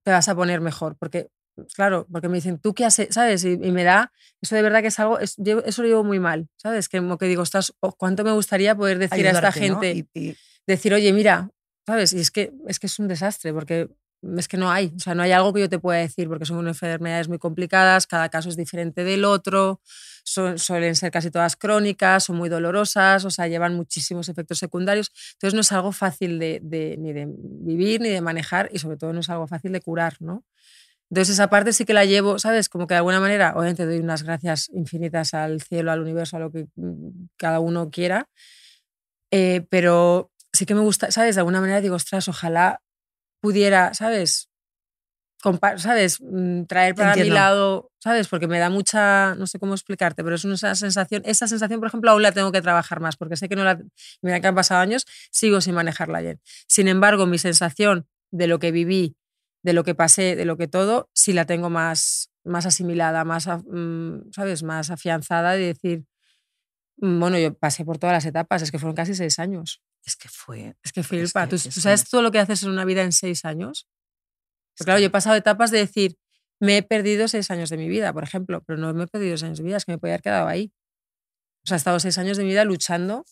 [0.03, 1.29] te vas a poner mejor, porque
[1.75, 3.07] claro, porque me dicen, ¿tú qué haces?
[3.11, 3.43] ¿Sabes?
[3.45, 6.19] Y, y me da, eso de verdad que es algo, es- eso lo llevo muy
[6.19, 6.89] mal, ¿sabes?
[6.89, 7.43] Que como que digo,
[7.81, 9.51] oh, ¿cuánto me gustaría poder decir a esta
[9.91, 10.09] gente?
[10.13, 10.35] Y- y-
[10.67, 11.49] decir, oye, mira,
[11.85, 12.13] ¿sabes?
[12.13, 13.89] Y es que, es que es un desastre, porque
[14.37, 16.45] es que no hay, o sea, no hay algo que yo te pueda decir, porque
[16.45, 19.79] son enfermedades muy complicadas, cada caso es diferente del otro,
[20.23, 25.11] son- suelen ser casi todas crónicas, son muy dolorosas, o sea, llevan muchísimos efectos secundarios,
[25.33, 28.97] entonces no es algo fácil de, de- ni de vivir ni de manejar y sobre
[28.97, 30.43] todo no es algo fácil de curar, ¿no?
[31.09, 32.67] Entonces esa parte sí que la llevo, ¿sabes?
[32.69, 36.39] Como que de alguna manera, obviamente doy unas gracias infinitas al cielo, al universo, a
[36.39, 38.27] lo que mm, cada uno quiera,
[39.31, 41.35] eh, pero sí que me gusta, ¿sabes?
[41.35, 42.81] De alguna manera digo, ostras, ojalá
[43.41, 44.49] pudiera, ¿sabes?
[45.43, 46.19] Compa- ¿Sabes?
[46.21, 48.27] Mm, Traer para mi lado, ¿sabes?
[48.27, 51.87] Porque me da mucha, no sé cómo explicarte, pero es una sensación, esa sensación, por
[51.87, 53.79] ejemplo, aún la tengo que trabajar más, porque sé que no la,
[54.21, 56.41] mira que han pasado años, sigo sin manejarla bien.
[56.67, 59.15] Sin embargo, mi sensación de lo que viví,
[59.65, 63.47] de lo que pasé, de lo que todo, sí la tengo más, más asimilada, más,
[63.47, 64.61] mm, ¿sabes?
[64.61, 66.05] Más afianzada de decir,
[66.97, 69.81] mm, bueno, yo pasé por todas las etapas, es que fueron casi seis años.
[70.05, 70.75] Es que fue.
[70.83, 71.43] Es que Es flipa.
[71.45, 73.43] que- ¿Tú, es tú que- sabes todo lo que haces en una vida en seis
[73.43, 73.87] años?
[73.87, 76.15] es Pues claro, yo he pasado etapas de decir,
[76.61, 79.35] me he perdido seis años de mi vida, por ejemplo, pero no me he perdido
[79.35, 80.71] seis años de mi vida, es que me podía haber quedado ahí.
[81.63, 83.25] O sea, he estado seis años de mi vida luchando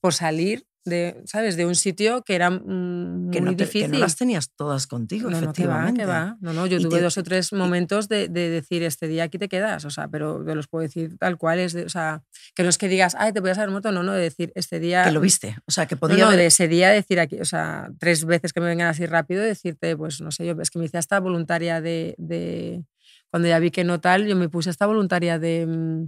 [0.00, 1.56] por salir de, ¿sabes?
[1.56, 3.90] De un sitio que era mm, que muy no, te- que difícil.
[3.92, 6.00] no las tenías todas contigo, No, no, que va, efectivamente.
[6.00, 6.36] que va.
[6.40, 9.24] No, no, yo Y tuve te- dos o tres momentos de, de decir, este día
[9.24, 11.88] aquí te quedas, o sea, pero te los puedo decir tal cual, es de- o
[11.88, 12.22] sea,
[12.54, 14.80] que no es que digas, ay, te podías haber muerto, no, no, de decir, este
[14.80, 15.04] día...
[15.04, 15.56] Que lo viste.
[15.66, 18.52] O sea, que podía no, haber- de ese día decir aquí, o sea, tres veces
[18.52, 21.20] que me vengan así rápido, decirte, pues no sé, yo es que me hice hasta
[21.20, 22.84] voluntaria de, de-
[23.30, 26.04] cuando ya vi que no tal, yo me puse hasta voluntaria de mm,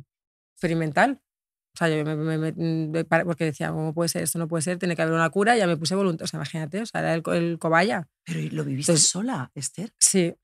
[0.55, 1.21] experimental.
[1.75, 2.53] O sea, yo me, me-
[2.89, 4.23] me- para- porque decía, ¿cómo puede ser?
[4.23, 6.25] Esto no puede ser, tiene que haber una cura, ya me puse voluntaria.
[6.25, 8.09] O sea, imagínate, o sea, era el, el cobaya.
[8.25, 9.93] Pero ¿y lo viviste Entonces- sola, Esther.
[9.99, 10.35] Sí,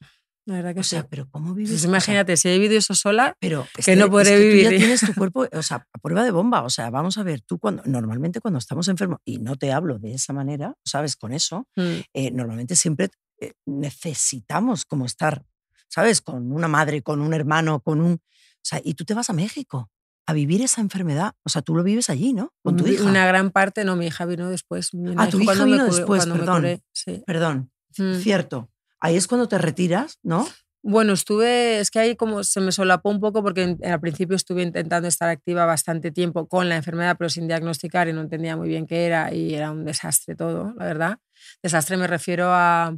[0.46, 1.06] la verdad que O sea, sí.
[1.10, 1.70] pero ¿cómo vives?
[1.70, 4.36] Pues o sea, imagínate, si he vivido eso sola, pero que no Esther, podré es
[4.36, 4.62] que tú vivir.
[4.70, 6.62] ya tienes tu cuerpo, o sea, a prueba de bomba.
[6.62, 9.98] O sea, vamos a ver, tú cuando normalmente cuando estamos enfermos, y no te hablo
[9.98, 11.16] de esa manera, ¿sabes?
[11.16, 11.82] Con eso, mm,
[12.14, 13.08] eh, normalmente siempre
[13.40, 13.52] eh,
[14.00, 15.44] necesitamos como estar,
[15.88, 16.20] ¿sabes?
[16.22, 18.12] Con una madre, con un hermano, con un...
[18.14, 19.90] O sea, y tú te vas a México
[20.26, 21.34] a vivir esa enfermedad.
[21.44, 22.52] O sea, tú lo vives allí, ¿no?
[22.62, 23.04] Con tu hija.
[23.04, 24.92] Una gran parte, no, mi hija vino después.
[24.92, 26.56] Mi Ah, tu hija cuando me vino curé- después, cuando me perdón.
[26.58, 27.22] curé, sí.
[27.26, 28.14] Perdón, Mm.
[28.16, 28.70] cierto.
[29.00, 30.46] Ahí es cuando te retiras, ¿no?
[30.82, 34.36] Bueno, estuve, es que ahí como se me solapó un poco porque en- al principio
[34.36, 38.56] estuve intentando estar activa bastante tiempo con la enfermedad, pero sin diagnosticar y no entendía
[38.56, 41.18] muy bien qué era y era un desastre todo, la verdad.
[41.62, 42.96] Desastre me refiero a...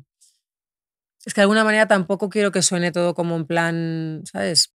[1.24, 4.72] Es que de alguna manera tampoco quiero que suene todo como en plan, ¿sabes?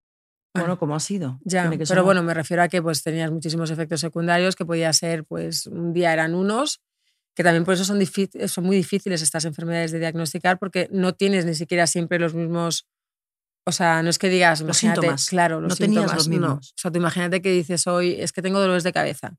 [0.54, 1.40] Bueno, ¿cómo ha sido?
[1.44, 2.04] Ya, que pero sonar.
[2.04, 5.94] bueno, me refiero a que pues tenías muchísimos efectos secundarios que podía ser, pues un
[5.94, 6.82] día eran unos,
[7.36, 8.00] que también por eso son,
[8.48, 12.88] son muy difíciles estas enfermedades de diagnosticar porque no tienes ni siquiera siempre los mismos,
[13.66, 15.28] o sea, no es que digas, Los síntomas.
[15.28, 16.32] claro, los No tenías síntomas, los no.
[16.48, 16.70] mismos.
[16.72, 19.36] O sea, tú imagínate que dices hoy, es que tengo dolores de cabeza,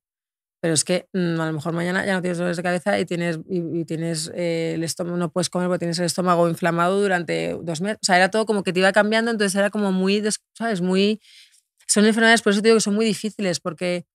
[0.65, 3.05] pero es que mm, a lo mejor mañana ya no tienes dolores de cabeza y
[3.05, 7.59] tienes, y, tienes eh, el estómago, no puedes comer porque tienes el estómago inflamado durante
[7.61, 7.99] dos meses.
[8.01, 10.81] O sea, era todo como que te iba cambiando, entonces era como muy, ¿sabes?
[10.81, 11.21] Muy...
[11.87, 14.07] Son enfermedades, por eso te digo que son muy difíciles, porque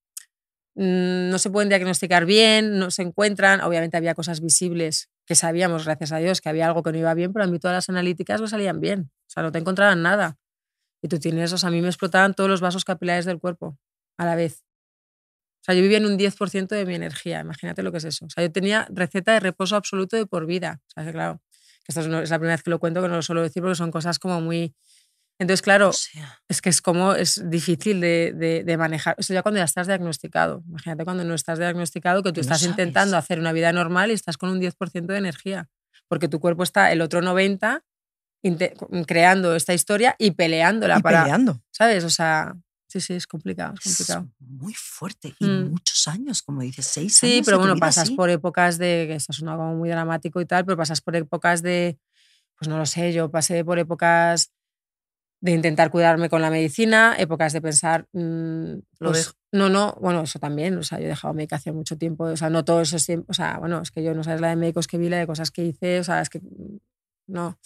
[0.74, 3.62] mm, no se pueden diagnosticar bien, no se encuentran.
[3.62, 7.14] Obviamente había cosas visibles que sabíamos, gracias a Dios, que había algo que no iba
[7.14, 9.12] bien, pero a mí todas las analíticas no salían bien.
[9.28, 10.40] O sea, no te encontraban nada.
[11.04, 13.78] Y tú tienes, o sea, a mí me explotaban todos los vasos capilares del cuerpo
[14.18, 14.64] a la vez.
[15.62, 18.26] O sea, yo vivía en un 10% de mi energía, imagínate lo que es eso.
[18.26, 20.82] O sea, yo tenía receta de reposo absoluto de por vida.
[20.88, 21.42] O sea, que claro,
[21.84, 23.76] que esto es, la primera vez que lo cuento, que no lo suelo decir porque
[23.76, 24.74] son cosas como muy...
[25.42, 29.16] Entonces, claro, O sea, es que es como, es difícil de, de- de manejar.
[29.18, 30.64] Eso ya cuando ya estás diagnosticado.
[30.68, 32.72] Imagínate cuando no estás diagnosticado, que tú no estás sabes.
[32.72, 35.70] intentando hacer una vida normal y estás con un 10% de energía.
[36.10, 37.82] Porque tu cuerpo está el otro 90%
[38.44, 38.74] inte-
[39.08, 41.24] creando esta historia y peleándola y para...
[41.24, 41.62] peleando.
[41.72, 42.04] ¿Sabes?
[42.04, 42.54] O sea,
[42.90, 44.30] sí, sí, es complicado, es Es complicado.
[44.40, 45.34] muy fuerte.
[45.40, 45.70] Y Mm.
[45.72, 47.36] muchos años, como dices, seis años.
[47.36, 48.16] Sí, pero bueno, pasas así.
[48.16, 51.62] por épocas de, que esto suena como muy dramático y tal, pero pasas por épocas
[51.62, 51.98] de,
[52.58, 54.52] pues no lo sé, yo pasé por épocas
[55.42, 60.24] de intentar cuidarme con la medicina, épocas de pensar, mm, Lo pues, no, no, bueno,
[60.24, 62.98] eso también, o sea, yo he dejado medicación mucho tiempo, o sea, no todo eso
[63.28, 65.28] o sea, bueno, es que yo no sabes la de médicos que vi, la de
[65.28, 66.78] cosas que hice, o sea, es que mm,
[67.28, 67.58] no,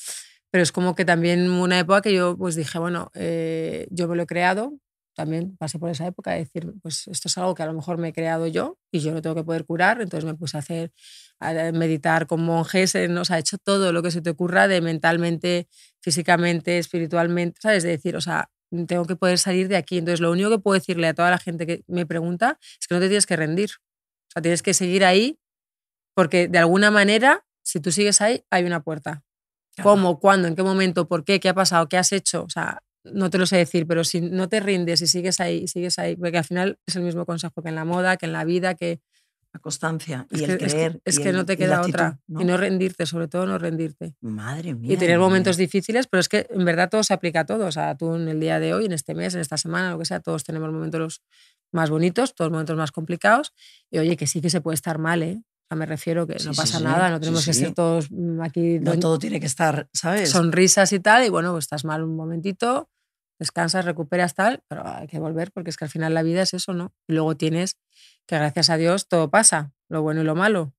[0.51, 4.15] pero es como que también una época que yo pues dije, bueno, eh, yo me
[4.15, 4.73] lo he creado,
[5.15, 7.97] también pasé por esa época de decir, pues esto es algo que a lo mejor
[7.97, 10.61] me he creado yo y yo lo tengo que poder curar, entonces me puse a
[10.61, 10.91] hacer,
[11.39, 14.67] a meditar con monjes, en- o sea, he hecho todo lo que se te ocurra
[14.67, 15.67] de mentalmente,
[16.01, 17.83] físicamente, espiritualmente, ¿sabes?
[17.83, 18.49] De decir, o sea,
[18.87, 19.99] tengo que poder salir de aquí.
[19.99, 22.95] Entonces, lo único que puedo decirle a toda la gente que me pregunta es que
[22.95, 23.69] no te tienes que rendir.
[24.29, 25.37] O sea, tienes que seguir ahí
[26.15, 29.23] porque de alguna manera, si tú sigues ahí, hay una puerta.
[29.75, 29.89] Claro.
[29.91, 30.19] ¿Cómo?
[30.19, 30.47] ¿Cuándo?
[30.47, 31.07] ¿En qué momento?
[31.07, 31.39] ¿Por qué?
[31.39, 31.87] ¿Qué ha pasado?
[31.89, 32.43] ¿Qué has hecho?
[32.43, 35.67] O sea, no te lo sé decir, pero si no te rindes y sigues ahí,
[35.67, 38.33] sigues ahí, porque al final es el mismo consejo que en la moda, que en
[38.33, 39.01] la vida, que
[39.53, 41.01] La constancia y es el que, es que- creer.
[41.05, 42.19] es que no te queda actitud, otra.
[42.27, 42.41] ¿no?
[42.41, 44.15] Y no rendirte, sobre todo no rendirte.
[44.21, 44.93] Madre mía.
[44.93, 47.67] Y tener momentos difíciles, pero es que en verdad todo se aplica a todo.
[47.67, 49.99] O sea, tú en el día de hoy, en este mes, en esta semana, lo
[49.99, 51.21] que sea, todos tenemos momentos los
[51.71, 53.53] más bonitos, todos momentos más complicados.
[53.91, 55.43] Y oye, que sí que se puede estar mal, ¿eh?
[55.75, 58.09] Me refiero que Sí, no pasa sí, nada, no sí, tenemos que ser todos
[58.41, 60.29] aquí No todo tiene que estar, ¿sabes?
[60.29, 61.25] sonrisas y tal.
[61.25, 62.89] Y bueno, pues estás mal un momentito,
[63.39, 66.53] descansas, recuperas tal, pero hay que volver porque es que al final la vida es
[66.53, 66.93] eso, ¿no?
[67.07, 67.77] Y luego tienes
[68.25, 70.73] que gracias a Dios todo pasa, lo bueno y lo malo.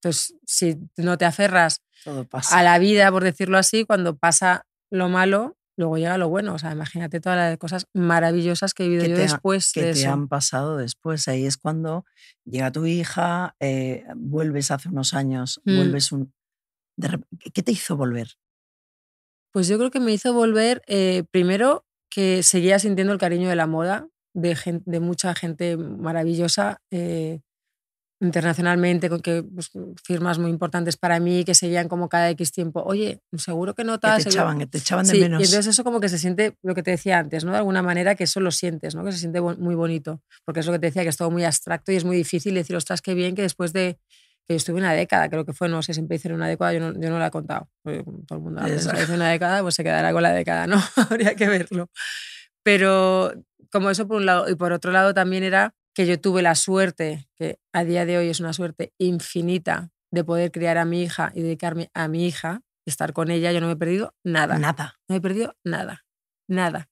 [0.00, 2.58] Entonces, si no te aferras todo pasa.
[2.58, 6.54] a la vida, por decirlo así, cuando pasa lo malo, luego llega lo bueno.
[6.54, 10.06] O sea, imagínate todas las cosas maravillosas que he vivido yo ha- después que te
[10.06, 11.28] han pasado después.
[11.28, 12.04] Ahí es cuando
[12.44, 15.76] llega tu hija, eh, vuelves hace unos años, Mm.
[15.76, 16.32] vuelves un...
[16.98, 17.20] de
[17.52, 18.28] ¿Qué te hizo volver?
[19.52, 23.56] Pues yo creo que me hizo volver, eh, primero, que seguía sintiendo el cariño de
[23.56, 27.40] la moda, de mucha gente maravillosa eh,
[28.20, 29.70] internacionalmente, con que pues,
[30.02, 33.86] firmas muy importantes para mí, que seguían como cada X tiempo, oye, seguro que Que
[33.86, 34.16] notas...
[34.16, 34.40] te seguro-".
[34.40, 35.40] echaban, que te echaban de Sí, menos.
[35.40, 37.52] y entonces eso como que se siente, lo que te decía antes, ¿no?
[37.52, 39.04] De alguna manera que eso lo sientes, ¿no?
[39.04, 41.44] Que se siente muy bonito, porque es lo que te decía, que es todo muy
[41.44, 43.98] abstracto y es muy difícil decir, ostras, qué bien que después de
[44.48, 46.80] que yo estuve una década, creo que fue, no sé, siempre hice una década, yo
[46.80, 48.04] no, yo no la he contado, todo el
[48.40, 48.92] mundo la Exacto.
[48.92, 50.76] piensa, hice una década, pues se quedará con la década, ¿no?
[51.10, 51.90] Habría que verlo.
[52.62, 53.32] Pero
[53.72, 56.54] como eso por un lado, y por otro lado también era que yo tuve la
[56.54, 61.02] suerte, que a día de hoy es una suerte infinita, de poder criar a mi
[61.02, 64.14] hija y dedicarme a mi hija, y estar con ella, yo no me he perdido
[64.22, 64.58] nada.
[64.58, 65.00] Nada.
[65.08, 66.04] No he perdido nada,
[66.48, 66.90] nada.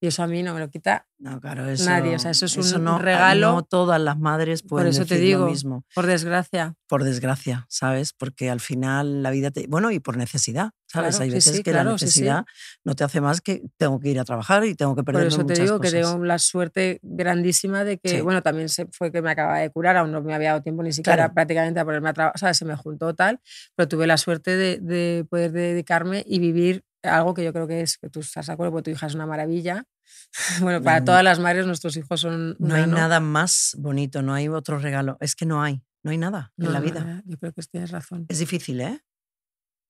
[0.00, 2.44] Y eso a mí no me lo quita No, claro, eso, Nadie, o sea, eso
[2.44, 3.52] es un no- regalo.
[3.52, 5.40] No todas las madres pueden eso te digo.
[5.40, 6.74] lo mismo, por desgracia.
[6.86, 8.12] por desgracia, ¿sabes?
[8.12, 9.66] Porque al final la vida te...
[9.66, 11.16] Bueno, y por necesidad, ¿sabes?
[11.16, 12.04] Claro, Hay veces sí, que claro, la sí.
[12.04, 12.44] necesidad
[12.84, 15.28] no te hace más que tengo que ir a trabajar y tengo que Por perderme
[15.28, 16.12] eso te muchas digo que cosas.
[16.12, 19.96] tengo la suerte grandísima de que, bueno, también se, fue que me acababa de curar,
[19.96, 21.34] aún no me había dado tiempo ni siquiera Claro.
[21.34, 22.58] prácticamente a ponerme a trabajar, ¿sabes?
[22.58, 23.40] Se me juntó tal,
[23.74, 27.80] pero tuve la suerte de, de poder dedicarme y vivir algo que yo creo que
[27.82, 29.84] es, que tú estás de acuerdo, porque tu hija es una maravilla,
[30.60, 31.04] Bueno, para No.
[31.06, 34.78] todas las madres nuestros hijos son No una, hay nada más bonito, no hay otro
[34.78, 35.16] regalo.
[35.20, 37.00] Es que no hay, no hay nada No, en la no, vida.
[37.04, 38.26] no, Yo creo que tienes razón.
[38.28, 39.00] Es difícil, ¿eh?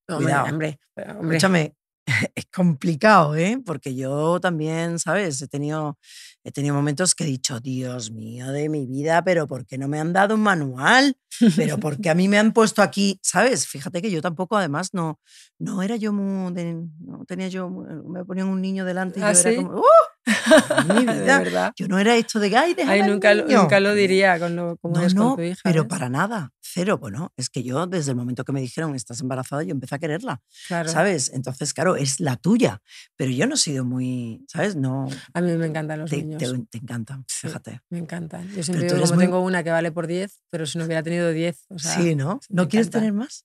[0.09, 0.45] Hombre, cuidado.
[0.51, 1.37] hombre, pero, hombre.
[1.37, 1.75] Escúchame,
[2.35, 3.61] es complicado, ¿eh?
[3.65, 5.41] Porque yo también, ¿sabes?
[5.43, 5.99] He tenido,
[6.43, 9.89] he tenido momentos que he dicho, Dios mío de mi vida, pero ¿por qué no
[9.89, 11.17] me han dado un manual?
[11.57, 13.19] Pero ¿por qué a mí me han puesto aquí?
[13.23, 13.67] ¿Sabes?
[13.67, 15.19] Fíjate que yo tampoco, además, no,
[15.59, 16.53] no era yo muy...
[16.53, 17.69] de- no tenía yo...
[17.71, 19.49] Me ponían un niño delante y ¿Ah, yo sí?
[19.49, 19.79] era como...
[19.79, 19.83] ¡Uh!
[20.89, 21.73] Mi de verdad.
[21.77, 23.63] Yo no era esto de, ay, Ay, nunca, lo- niño".
[23.63, 25.61] nunca lo diría con lo, como No, no, con tu hija.
[25.65, 25.89] pero ¿ves?
[25.91, 26.99] para nada, cero.
[26.99, 29.99] Bueno, es que yo desde el momento que me dijeron estás embarazada, yo empecé a
[29.99, 30.89] quererla, Claro.
[30.89, 31.31] ¿sabes?
[31.35, 32.81] Entonces, claro, es la tuya,
[33.17, 34.77] pero yo no he sido muy, ¿sabes?
[34.77, 36.43] No, A mí me encantan los te, niños.
[36.43, 37.47] te, te encantan, Sí.
[37.49, 37.81] fíjate.
[37.91, 38.49] Me encantan.
[38.55, 41.03] Yo siempre digo, como muy- tengo una que vale por 10, pero si no hubiera
[41.03, 42.41] tenido 10, o sea, sí, ¿no?
[42.49, 42.99] ¿No quieres encanta.
[43.01, 43.45] tener más?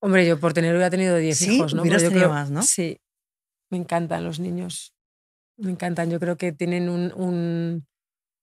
[0.00, 1.82] Hombre, yo por tener hubiera tenido 10 Sí, hijos, ¿no?
[1.82, 2.62] hubieras yo tenido creo- más, ¿no?
[2.62, 3.00] Sí,
[3.70, 4.94] me encantan los niños.
[5.58, 6.10] Me encantan.
[6.10, 7.12] Yo creo que tienen un...
[7.14, 7.86] un-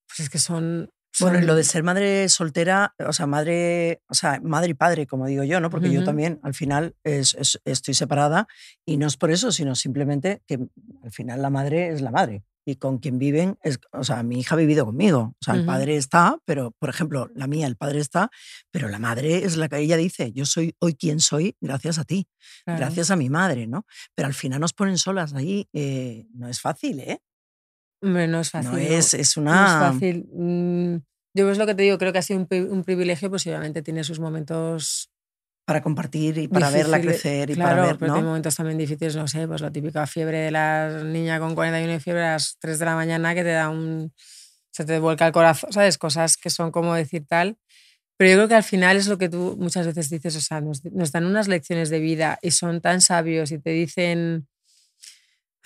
[0.08, 0.90] pues es que son...
[1.22, 5.08] Bueno, y lo de ser madre soltera, o sea, madre, o sea, madre y padre,
[5.08, 5.70] como digo yo, ¿no?
[5.70, 8.48] Porque yo también al final es- es- estoy separada
[8.86, 10.60] y no es por eso, sino simplemente que
[11.04, 14.40] al final la madre es la madre y con quien viven, es, o sea, mi
[14.40, 17.76] hija ha vivido conmigo, o sea, el padre está, pero, por ejemplo, la mía, el
[17.78, 18.30] padre está,
[18.72, 22.04] pero la madre es la que ella dice, yo soy hoy quien soy gracias a
[22.06, 22.28] ti,
[22.66, 22.80] claro.
[22.80, 23.86] gracias a mi madre, ¿no?
[24.16, 27.20] Pero al final nos ponen solas ahí, eh, no es fácil, ¿eh?
[28.02, 28.72] Hombre, no es fácil.
[28.72, 29.66] no es, es No una...
[29.66, 30.28] es fácil.
[30.34, 30.96] Mm,
[31.38, 33.82] Yo es lo que te digo, creo que ha sido un, un privilegio, pues obviamente
[33.82, 35.10] tiene sus momentos
[35.66, 37.22] para compartir y para verla difíciles.
[37.22, 38.28] crecer y claro, para ver, pero hay ¿no?
[38.28, 42.00] momentos también difíciles, no sé, pues la típica fiebre de la niña con 41 de
[42.00, 44.14] fiebre a las 3 de la mañana que te da un...
[44.72, 45.98] se te vuelca el corazón, ¿sabes?
[45.98, 47.58] Cosas que son como decir tal.
[48.18, 50.62] Pero yo creo que al final es lo que tú muchas veces dices, o sea,
[50.62, 54.48] nos, nos dan unas lecciones de vida y son tan sabios y te dicen...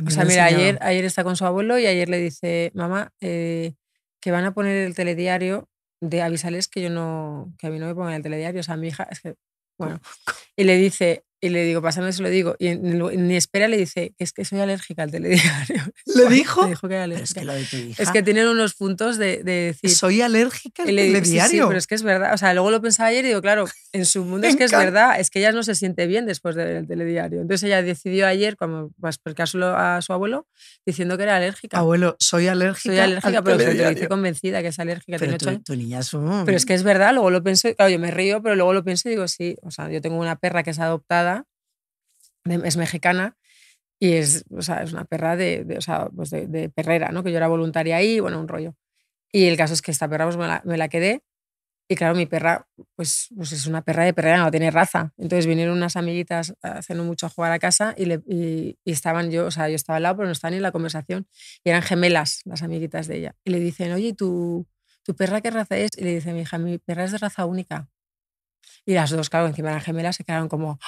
[0.05, 3.73] O sea, mira, ayer, ayer está con su abuelo y ayer le dice, mamá, eh,
[4.21, 5.67] que van a poner el telediario,
[6.01, 8.61] de avisarles que yo no, que a mí no me pongan el telediario.
[8.61, 9.35] O sea, mi hija, es que,
[9.79, 9.99] bueno.
[10.55, 12.55] Y le dice, y le digo, pásame, se lo digo.
[12.59, 15.83] Y ni ni espera le dice, es que soy alérgica al telediario.
[16.05, 16.63] ¿Le dijo?
[16.63, 17.39] Le dijo que era Pero es alérgica.
[17.39, 18.03] que lo de tu hija.
[18.03, 19.89] Es que tienen unos puntos de, de decir.
[19.91, 21.67] soy alérgica al y le digo, sí, sí, telediario.
[21.67, 22.33] pero es que es verdad.
[22.33, 24.71] O sea, luego lo pensaba ayer y digo, claro, en su mundo es que es
[24.71, 27.41] verdad, es que ella no se siente bien después de ver el telediario.
[27.41, 30.47] Entonces ella decidió ayer, cuando vas a explicárselo a su abuelo,
[30.85, 31.77] diciendo que era alérgica.
[31.77, 32.89] Abuelo, soy alérgica.
[32.93, 33.95] Soy alérgica, al pero se lo telediario.
[33.95, 35.17] dice convencida que es alérgica.
[35.17, 35.63] Pero tiene ocho tu, años.
[35.63, 36.43] tu niña es un...
[36.45, 38.83] Pero es que es verdad, luego lo pienso, claro, yo me río, pero luego lo
[38.83, 41.28] pienso y digo, sí, o sea, yo tengo una perra que es adoptada,
[42.45, 43.37] es mexicana,
[43.99, 47.23] y es, o sea, es una perra de, o sea, pues de, perrera, ¿no?
[47.23, 48.75] Que yo era voluntaria ahí, bueno, un rollo.
[49.31, 51.23] Y el caso es que esta perra pues me la, quedé,
[51.89, 55.13] y claro, mi perra, pues, pues es una perra de perrera, no tiene raza.
[55.17, 59.31] Entonces vinieron unas amiguitas hace mucho a jugar a casa y, le- y, y estaban
[59.31, 61.27] yo, o sea, yo estaba al lado, pero no estaban ni en la conversación.
[61.63, 63.35] Y eran gemelas las amiguitas de ella.
[63.43, 64.67] Y le dicen, oye, ¿tu,
[65.03, 65.91] ¿tu perra qué raza es?
[65.97, 67.89] Y le dice mi hija, mi perra es de raza única.
[68.85, 70.79] Y las dos, claro, encima eran gemelas, se quedaron como...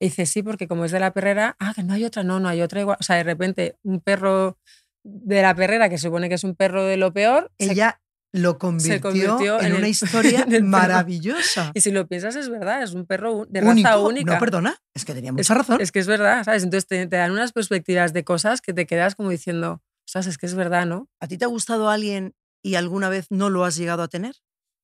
[0.00, 2.40] Y dice, sí, porque como es de la perrera, ah, que no hay otra, no,
[2.40, 2.96] no hay otra igual.
[3.00, 4.58] O sea, de repente, un perro
[5.04, 8.00] de la perrera, que se supone que es un perro de lo peor, se- Ella
[8.32, 11.70] lo convirtió, convirtió en, en una historia maravillosa.
[11.74, 13.88] Y si lo piensas, es verdad, es un perro de Único.
[13.88, 14.34] raza única.
[14.34, 15.80] No, perdona, es que tenía Es- mucha razón.
[15.80, 16.64] Es que es verdad, ¿sabes?
[16.64, 20.26] Entonces te, te dan unas perspectivas de cosas que te quedas como diciendo, ¿sabes?
[20.26, 21.08] Es que es verdad, ¿no?
[21.20, 24.34] ¿A ti te ha gustado alguien y alguna vez no lo has llegado a tener?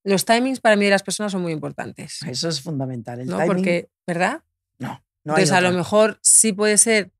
[0.03, 3.19] Los timings para mí de las personas son muy importantes, Eso es fundamental.
[3.19, 3.37] El ¿no?
[3.37, 4.41] timing, Porque, ¿verdad?
[4.81, 7.11] No, no hay Entonces, a lo mejor sí puede ser.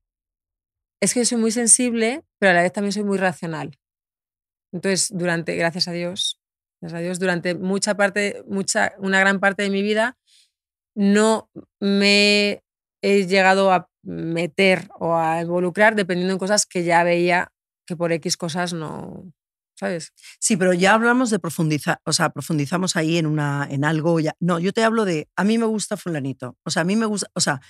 [1.00, 3.78] Es que yo soy muy sensible, pero a la vez también soy muy racional.
[4.72, 6.40] Entonces, durante, gracias a Dios,
[6.80, 10.18] gracias a Dios, durante mucha parte, mucha, una gran parte de mi vida,
[10.94, 12.62] no me
[13.02, 17.52] he llegado a meter o a involucrar dependiendo en cosas que ya veía
[17.86, 19.32] que por X cosas no.
[19.82, 20.12] ¿Sabes?
[20.38, 24.20] Sí, pero ya hablamos de profundizar, o sea, profundizamos ahí en, una, en algo.
[24.20, 24.36] Ya.
[24.38, 26.56] No, yo te hablo de, a mí me gusta fulanito.
[26.62, 27.60] O sea, a mí me gusta, o sea,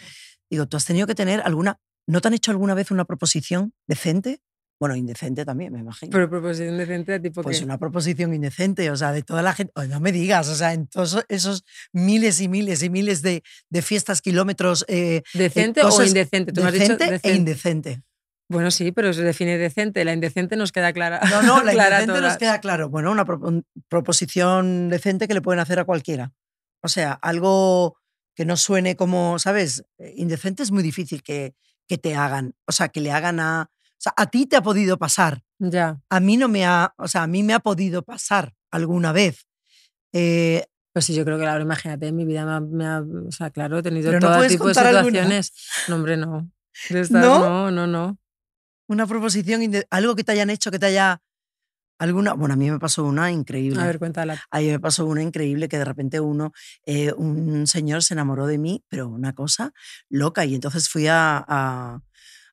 [0.50, 3.72] digo, tú has tenido que tener alguna, ¿no te han hecho alguna vez una proposición
[3.86, 4.42] decente?
[4.78, 6.10] Bueno, indecente también, me imagino.
[6.12, 7.64] Pero proposición decente, tipo pues que.
[7.64, 10.74] una proposición indecente, o sea, de toda la gente, oh, no me digas, o sea,
[10.74, 15.84] en todos esos miles y miles y miles de, de fiestas, kilómetros, eh, ¿Decente o
[15.84, 16.52] cosas indecente?
[16.52, 17.36] Tú me has dicho decente e decente.
[17.38, 18.02] indecente.
[18.52, 20.04] Bueno, sí, pero se define decente.
[20.04, 21.20] La indecente nos queda clara.
[21.30, 22.88] No, no, la clara indecente nos queda claro.
[22.88, 23.40] Bueno, una pro-
[23.88, 26.32] proposición decente que le pueden hacer a cualquiera.
[26.82, 27.96] O sea, algo
[28.34, 29.84] que no suene como, ¿sabes?
[29.98, 31.54] Eh, Indecente es muy difícil que,
[31.88, 32.54] que te hagan.
[32.66, 33.70] O sea, que le hagan a.
[33.72, 35.42] O sea, a ti te ha podido pasar.
[35.58, 36.00] Ya.
[36.10, 36.92] A mí no me ha.
[36.98, 39.46] O sea, a mí me ha podido pasar alguna vez.
[40.12, 43.00] Eh, Pues sí, yo creo que, claro, imagínate, en mi vida me ha, me ha-
[43.28, 45.04] o sea, claro, he tenido no todo puedes tipo de contar alguna.
[45.22, 45.52] situaciones.
[45.88, 46.50] No, hombre, no.
[46.90, 47.38] De estas, ¿No?
[47.38, 48.18] no, no, no.
[48.88, 51.20] Una proposición, algo que te hayan hecho, que te haya...
[51.98, 53.80] Alguna, bueno, a mí me pasó una increíble.
[53.80, 54.40] A ver, cuéntala.
[54.50, 56.52] A mí me pasó una increíble que de repente uno,
[56.84, 59.72] eh, un señor se enamoró de mí, pero una cosa
[60.08, 60.44] loca.
[60.44, 62.00] Y entonces fui a, a-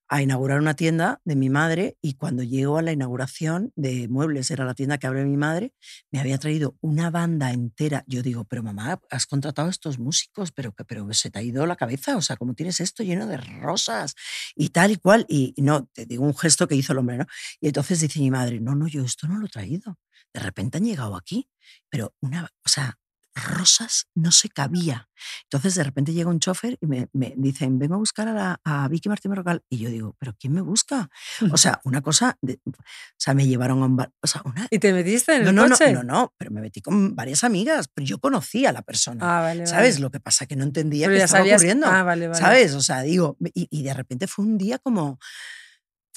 [0.09, 4.49] a inaugurar una tienda de mi madre y cuando llego a la inauguración de muebles,
[4.49, 5.73] era la tienda que abre mi madre,
[6.11, 8.03] me había traído una banda entera.
[8.07, 11.75] Yo digo, pero mamá, has contratado estos músicos, pero, pero se te ha ido la
[11.75, 14.15] cabeza, o sea, ¿cómo tienes esto lleno de rosas
[14.55, 15.25] y tal y cual?
[15.29, 17.25] Y no, te digo un gesto que hizo el hombre, ¿no?
[17.61, 19.99] Y entonces dice mi madre, no, no, yo esto no lo he traído.
[20.33, 21.49] De repente han llegado aquí,
[21.89, 22.97] pero una, o sea,
[23.43, 25.09] rosas no se cabía.
[25.43, 28.61] Entonces de repente llega un chofer y me, me dicen, vengo a buscar a, la-
[28.63, 29.63] a Vicky Martín Berrocal.
[29.69, 31.09] Y yo digo, ¿pero quién me busca?
[31.51, 32.71] O sea, una cosa, de- o
[33.17, 34.67] sea, me llevaron a un bar, o sea, una...
[34.69, 35.91] ¿Y te metiste en No, el no, no, coche?
[35.93, 39.19] no, no, pero me metí con varias amigas, pero yo conocía a la persona.
[39.39, 39.67] Ah, vale, vale.
[39.69, 39.99] ¿Sabes?
[39.99, 41.87] Lo que pasa que no entendía Pero qué estaba sabías- ocurriendo.
[41.87, 42.39] Ah, vale, vale.
[42.39, 42.73] ¿Sabes?
[42.75, 45.19] O sea, digo, y, y de repente fue un día como...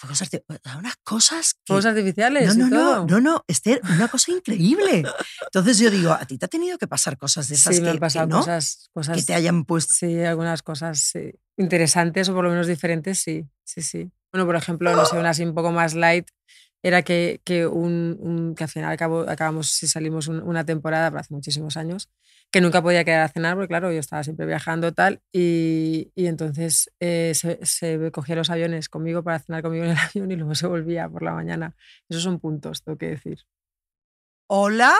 [0.03, 0.45] Fue cosas, de-
[0.77, 1.61] unas cosas que...
[1.69, 2.97] Fuegos artificiales No, y no, todo.
[2.97, 5.05] no, no, no, Esther, una cosa increíble.
[5.47, 7.85] Entonces yo digo, a ti te ha tenido que pasar cosas de esas sí, me
[7.85, 9.95] que, han que pasado no, cosas, cosas que te hayan puesto.
[9.95, 11.31] Sí, algunas cosas sí.
[11.57, 14.11] interesantes o por lo menos diferentes, sí, sí, sí.
[14.33, 16.27] Bueno, por ejemplo, no sé, una así un poco más light
[16.83, 21.11] era que, que, un, un- que al final acabo- acabamos, si salimos un- una temporada,
[21.11, 22.11] pero hace muchísimos años,
[22.51, 26.27] que nunca podía quedar a cenar, porque claro, yo estaba siempre viajando tal, y, y
[26.27, 30.37] entonces eh, se, se cogía los aviones conmigo para cenar conmigo en el avión y
[30.37, 31.75] luego se volvía por la mañana.
[32.09, 33.39] Esos son puntos, tengo que decir.
[34.49, 34.93] ¿Hola?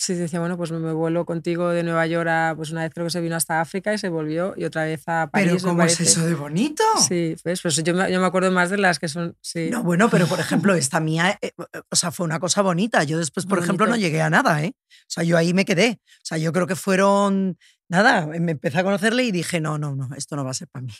[0.00, 3.04] Sí, decía, bueno, pues me, vuelo contigo de Nueva York a, pues una vez creo
[3.04, 5.52] que se vino hasta África y se volvió y otra vez a París.
[5.52, 6.82] ¿Pero cómo es eso de bonito?
[7.06, 7.36] Sí.
[7.42, 9.68] Pues yo me, yo me acuerdo más de las que son, sí.
[9.70, 11.52] No, bueno, pero por ejemplo, esta mía, eh,
[11.90, 13.04] o sea, fue una cosa bonita.
[13.04, 14.72] Yo después, por ejemplo, no llegué a nada, ¿eh?
[14.74, 16.00] O sea, yo ahí me quedé.
[16.02, 19.94] O sea, yo creo que fueron, nada, me empecé a conocerle y dije, no, no,
[19.96, 20.94] no, esto no va a ser para mí.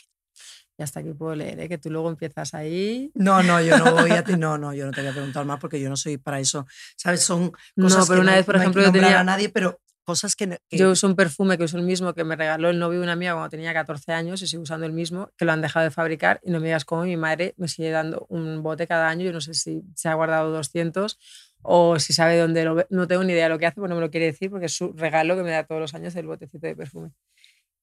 [0.77, 1.69] Y hasta aquí puedo leer, ¿eh?
[1.69, 3.11] que tú luego empiezas ahí.
[3.13, 5.45] No, no, yo no voy a ti, no, no, yo no te voy a preguntar
[5.45, 6.65] más porque yo no soy para eso.
[6.95, 7.21] ¿Sabes?
[7.23, 9.19] Son cosas No, pero que una no, vez, por no hay que ejemplo, yo tenía-
[9.19, 12.23] a nadie, pero cosas que, que- Yo uso un perfume que uso el mismo que
[12.23, 14.93] me regaló el novio de una amiga cuando tenía 14 años y sigo usando el
[14.93, 17.67] mismo, que lo han dejado de fabricar y no me digas cómo mi madre me
[17.67, 19.23] sigue dando un bote cada año.
[19.25, 21.19] Yo no sé si se ha guardado 200
[21.61, 22.87] o si sabe dónde lo ve.
[22.89, 24.65] No tengo ni idea de lo que hace, pues no me lo quiere decir porque
[24.65, 27.11] es su regalo que me da todos los años el botecito de perfume.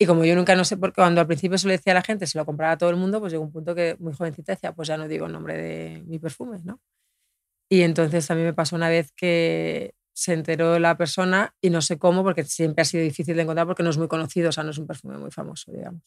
[0.01, 2.03] Y como yo nunca no sé, porque cuando al principio se lo decía a la
[2.03, 4.53] gente, se lo compraba a todo el mundo, pues llegó un punto que muy jovencita
[4.53, 6.80] decía, pues ya no digo el nombre de mi perfume, ¿no?
[7.70, 11.99] Y entonces también me pasó una vez que se enteró la persona y no sé
[11.99, 14.64] cómo, porque siempre ha sido difícil de encontrar porque no es muy conocido, o sea,
[14.64, 16.03] no es un perfume muy famoso, digamos.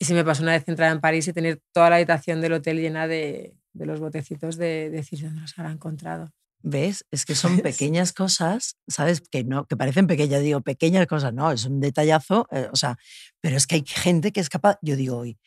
[0.00, 2.54] Y sí me pasó una vez entrar en París y tener toda la habitación del
[2.54, 6.32] hotel llena de, de los botecitos de, de decir dónde los habrá encontrado.
[6.62, 7.04] ¿Ves?
[7.10, 9.20] Es que son pequeñas cosas, ¿sabes?
[9.20, 12.98] Que no, que parecen pequeñas, digo, pequeñas cosas, no, es un detallazo, eh, o sea,
[13.40, 15.38] pero es que hay gente que es capaz, yo digo hoy,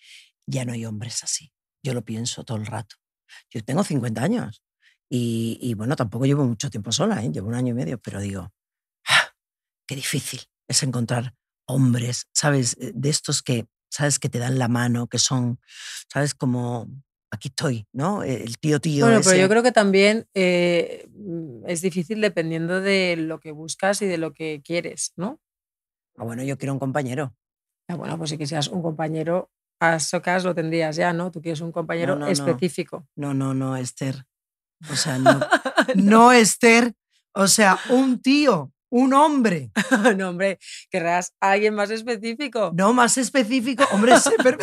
[0.47, 1.51] ya no hay hombres así,
[1.83, 2.95] yo lo pienso todo el rato.
[3.49, 4.61] Yo tengo 50 años
[5.09, 7.31] y, y bueno, tampoco llevo mucho tiempo sola, ¿eh?
[7.31, 8.51] llevo un año y medio, pero digo,
[9.07, 9.33] ¡ah!
[9.87, 11.35] qué difícil es encontrar
[11.67, 12.77] hombres, ¿sabes?
[12.79, 14.19] Eh, De estos que, ¿sabes?
[14.19, 15.59] Que te dan la mano, que son,
[16.11, 16.33] ¿sabes?
[16.33, 16.87] Como,
[17.31, 18.23] aquí estoy, ¿no?
[18.23, 19.05] El tío tío.
[19.05, 19.41] Bueno, pero ese.
[19.41, 24.17] yo creo que también eh, mm, es difícil dependiendo de lo que buscas y de
[24.17, 25.39] lo que quieres, ¿no?
[26.17, 27.33] Ah, bueno, yo quiero un compañero.
[27.87, 31.31] Ah, bueno, pues si quisieras un compañero, a socas lo tendrías ya, ¿no?
[31.31, 32.31] Tú quieres un compañero no, no.
[32.31, 33.07] específico.
[33.15, 34.25] No, no, no, Esther.
[34.91, 35.39] O sea, no,
[35.95, 36.93] no, Esther.
[37.33, 39.71] O sea, un tío, un hombre,
[40.17, 40.59] no, hombre,
[40.89, 42.71] querrás a alguien más específico.
[42.75, 43.85] no más específico.
[43.93, 44.57] Hombre, sé, per-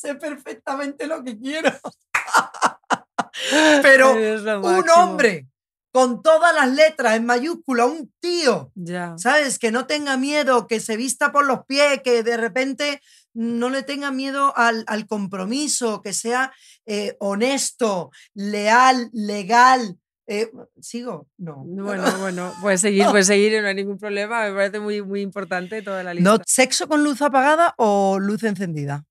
[0.00, 1.70] sé perfectamente lo que quiero.
[3.82, 4.14] Pero
[4.62, 5.46] un hombre
[5.92, 9.14] con todas las letras en mayúscula, un tío, Ya.
[9.18, 9.58] ¿sabes?
[9.58, 13.00] Que no tenga miedo, que se vista por los pies, que de repente
[13.34, 16.52] no le tenga miedo al, al compromiso, que sea
[16.86, 19.98] eh, honesto, leal, legal.
[20.28, 21.26] eh, ¿Sigo?
[21.38, 21.64] No.
[21.66, 24.44] Bueno, bueno, puedes seguir, puedes seguir, no hay ningún problema.
[24.48, 26.30] Me parece muy, muy importante toda la lista.
[26.30, 29.04] No, ¿Sexo con luz apagada o luz encendida?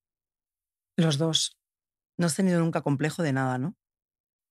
[0.99, 1.57] Los dos.
[2.17, 3.75] No has tenido nunca complejo de nada, ¿no?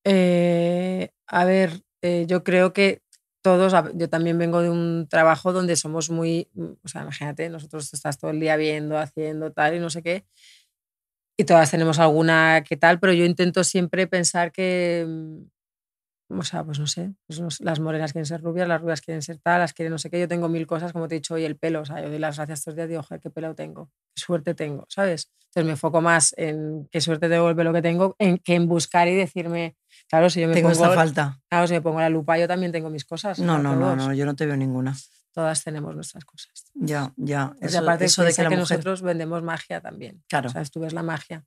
[0.05, 3.03] Eh, a ver, eh, yo creo que
[3.42, 7.92] todos, yo también vengo de un trabajo donde somos muy, mm, o sea, imagínate, nosotros
[7.94, 10.26] estás todo el día viendo, haciendo tal y no sé qué,
[11.36, 15.42] y todas tenemos alguna que tal, pero yo intento siempre pensar que, mm,
[16.29, 19.01] o sea, pues no sé, pues no sé, las morenas quieren ser rubias, las rubias
[19.01, 21.18] quieren ser tal, las quieren no sé qué, yo tengo mil cosas, como te he
[21.18, 23.31] dicho hoy, el pelo, o sea, yo doy las gracias estos días, digo, joder, qué
[23.31, 25.31] pelo tengo, qué suerte tengo, ¿sabes?
[25.47, 28.68] Entonces me enfoco más en qué suerte tengo el pelo que tengo, en que en
[28.68, 29.76] buscar y decirme,
[30.09, 31.41] claro, si yo me Tengo pongo, esta falta.
[31.49, 33.39] claro, si me pongo la lupa, yo también tengo mis cosas.
[33.39, 34.95] No, no, no, no, yo no te veo ninguna.
[35.33, 36.64] Todas tenemos nuestras cosas.
[36.74, 37.55] Ya, ya.
[37.61, 38.76] Eso, aparte eso de que piensa la que mujer.
[38.79, 40.22] nosotros vendemos magia también.
[40.29, 40.49] Claro.
[40.49, 41.45] O sea, tú ves la magia.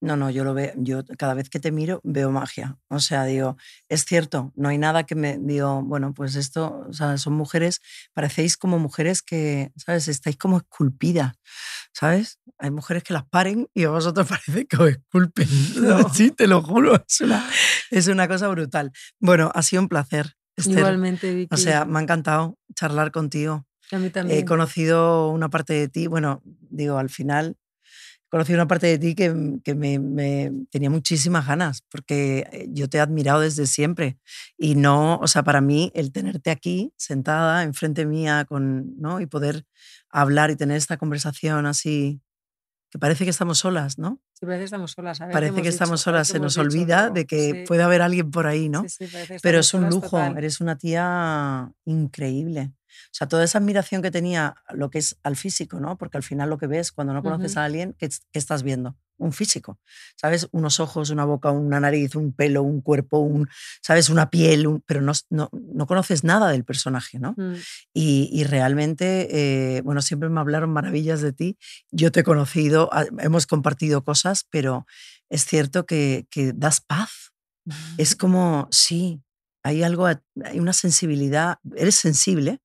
[0.00, 2.76] No, no, yo lo veo, yo cada vez que te miro veo magia.
[2.88, 3.56] O sea, digo,
[3.88, 7.80] es cierto, no hay nada que me digo, bueno, pues esto, o sea, son mujeres,
[8.12, 10.08] parecéis como mujeres que, ¿sabes?
[10.08, 11.34] Estáis como esculpidas,
[11.92, 12.38] ¿sabes?
[12.58, 15.48] Hay mujeres que las paren y a vosotros parece que os esculpen.
[16.12, 17.48] sí, te lo juro, es una,
[17.90, 18.92] es una cosa brutal.
[19.20, 20.34] Bueno, ha sido un placer.
[20.56, 20.78] Esther.
[20.78, 21.54] Igualmente, Vicky.
[21.54, 23.66] O sea, me ha encantado charlar contigo.
[23.90, 24.38] a mí también.
[24.38, 27.56] He conocido una parte de ti, bueno, digo, al final
[28.34, 32.88] conocí una parte de ti que, que me, me, tenía muchísimas ganas, porque eh, yo
[32.88, 34.18] te he admirado desde siempre.
[34.58, 39.20] Y no, o sea, para mí el tenerte aquí sentada enfrente mía con, ¿no?
[39.20, 39.66] y poder
[40.08, 42.22] hablar y tener esta conversación así,
[42.90, 44.20] que parece que estamos solas, ¿no?
[44.32, 45.20] Sí, parece que estamos solas.
[45.20, 47.64] A ver, parece que estamos solas, se nos olvida de que sí.
[47.68, 48.82] puede haber alguien por ahí, ¿no?
[48.88, 50.36] Sí, sí, Pero es un lujo, Total.
[50.36, 52.72] eres una tía increíble.
[53.06, 55.96] O sea, toda esa admiración que tenía lo que es al físico, ¿no?
[55.98, 57.60] Porque al final lo que ves cuando no conoces Ujú.
[57.60, 58.96] a alguien, ¿qué, qué estás viendo?
[59.16, 59.78] Un físico,
[60.16, 60.48] ¿sabes?
[60.50, 63.48] Unos ojos, una boca, una nariz, un pelo, un cuerpo, un,
[63.80, 64.08] ¿sabes?
[64.10, 67.34] Una piel, un- pero no, no, no conoces nada del personaje, ¿no?
[67.36, 67.54] Mm,
[67.92, 71.56] Y, y realmente, eh, bueno, siempre me hablaron maravillas de ti.
[71.92, 74.84] Yo te he conocido, ah, hemos compartido cosas, pero
[75.30, 77.32] es cierto que, que das paz.
[77.98, 79.22] Es como, sí,
[79.62, 82.58] hay algo, hay una sensibilidad, eres sensible,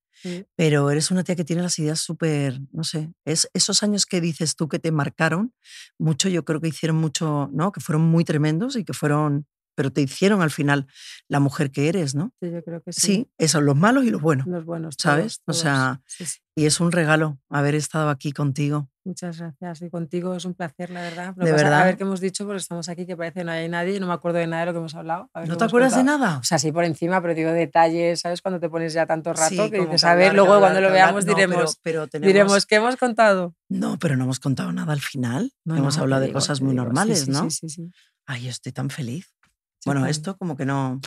[0.56, 4.22] pero eres una tía que tiene las ideas súper, no sé, es esos años que
[4.22, 5.54] dices tú que te marcaron
[5.98, 7.72] mucho, yo creo que hicieron mucho, ¿no?
[7.72, 9.48] Que fueron muy tremendos y que fueron,
[9.80, 10.88] pero te hicieron al final
[11.30, 12.34] la mujer que eres, ¿no?
[12.42, 13.00] Sí, yo creo que sí.
[13.00, 14.46] Sí, esos, los malos y los buenos.
[14.46, 14.96] Los buenos.
[14.98, 15.40] ¿Sabes?
[15.46, 16.04] todos, O sea, todos.
[16.18, 16.40] Sí, sí.
[16.54, 18.90] Y es un regalo haber estado aquí contigo.
[19.06, 19.82] Muchas gracias.
[19.84, 21.34] Y contigo es un placer, la verdad.
[21.38, 21.82] Lo De pasa- verdad.
[21.82, 24.00] A ver qué hemos dicho, porque estamos aquí que parece que no hay nadie y
[24.02, 25.30] no me acuerdo de nada de lo que hemos hablado.
[25.48, 26.40] ¿No te acuerdas de nada?
[26.40, 28.42] O sea, sí por encima, pero digo detalles, ¿sabes?
[28.42, 30.82] Cuando te pones ya tanto rato Sí, que dices, que a ver, luego hablar, cuando
[30.90, 33.56] lo veamos No, pero- diremos, pero tenemos- diremos, ¿qué hemos contado?
[33.70, 35.54] No, pero no hemos contado nada al final.
[35.64, 37.50] No, hemos no, hablado de digo, cosas muy digo, normales, sí, ¿no?
[37.50, 37.92] Sí, sí, sí.
[38.26, 39.34] Ay, yo estoy tan feliz.
[39.80, 41.00] Sí, bueno, esto como que no,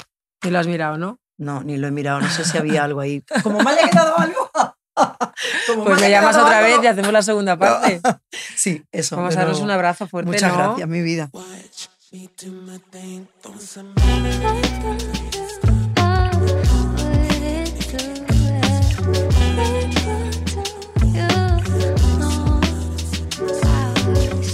[0.42, 1.18] Y lo has mirado, ¿no?
[1.38, 2.20] no, ni lo he mirado.
[2.20, 3.22] No sé si había algo ahí.
[3.42, 4.50] Como me haya quedado algo.
[5.66, 8.00] Como Pues me llamas otra vez y hacemos la segunda parte.
[8.56, 9.16] Sí, eso.
[9.16, 10.58] Vamos a darnos un abrazo fuerte, Muchas ¿no?
[10.58, 11.30] gracias, mi vida.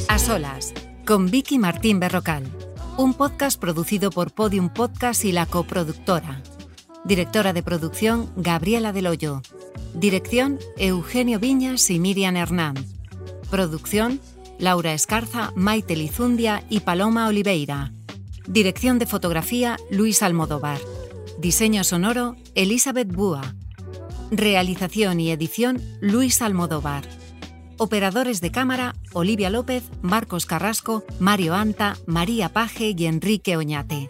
[0.09, 0.73] A solas,
[1.07, 2.45] con Vicky Martín Berrocal.
[2.99, 6.43] Un podcast producido por Podium Podcast y la coproductora.
[7.05, 9.41] Directora de producción, Gabriela Del Hoyo.
[9.95, 12.75] Dirección, Eugenio Viñas y Miriam Hernán.
[13.53, 14.21] Producción,
[14.59, 17.93] Laura Escarza, Maite Lizundia y Paloma Oliveira.
[18.49, 20.81] Dirección de fotografía, Luis Almodóvar.
[21.39, 23.55] Diseño sonoro, Elizabeth Búa.
[24.33, 27.05] Realización y edición, Luis Almodóvar.
[27.81, 34.09] Operadores de cámara, Olivia López, Marcos Carrasco, Mario Anta, María Paje y Enrique Oñate.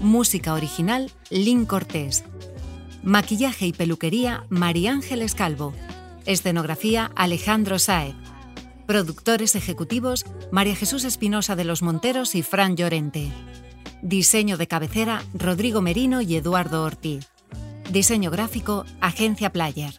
[0.00, 2.22] Música original, Lynn Cortés.
[3.02, 5.72] Maquillaje y peluquería, María Ángeles Calvo.
[6.26, 8.14] Escenografía, Alejandro Saez.
[8.86, 13.32] Productores ejecutivos, María Jesús Espinosa de los Monteros y Fran Llorente.
[14.02, 17.26] Diseño de cabecera, Rodrigo Merino y Eduardo Ortiz.
[17.90, 19.98] Diseño gráfico, Agencia Player.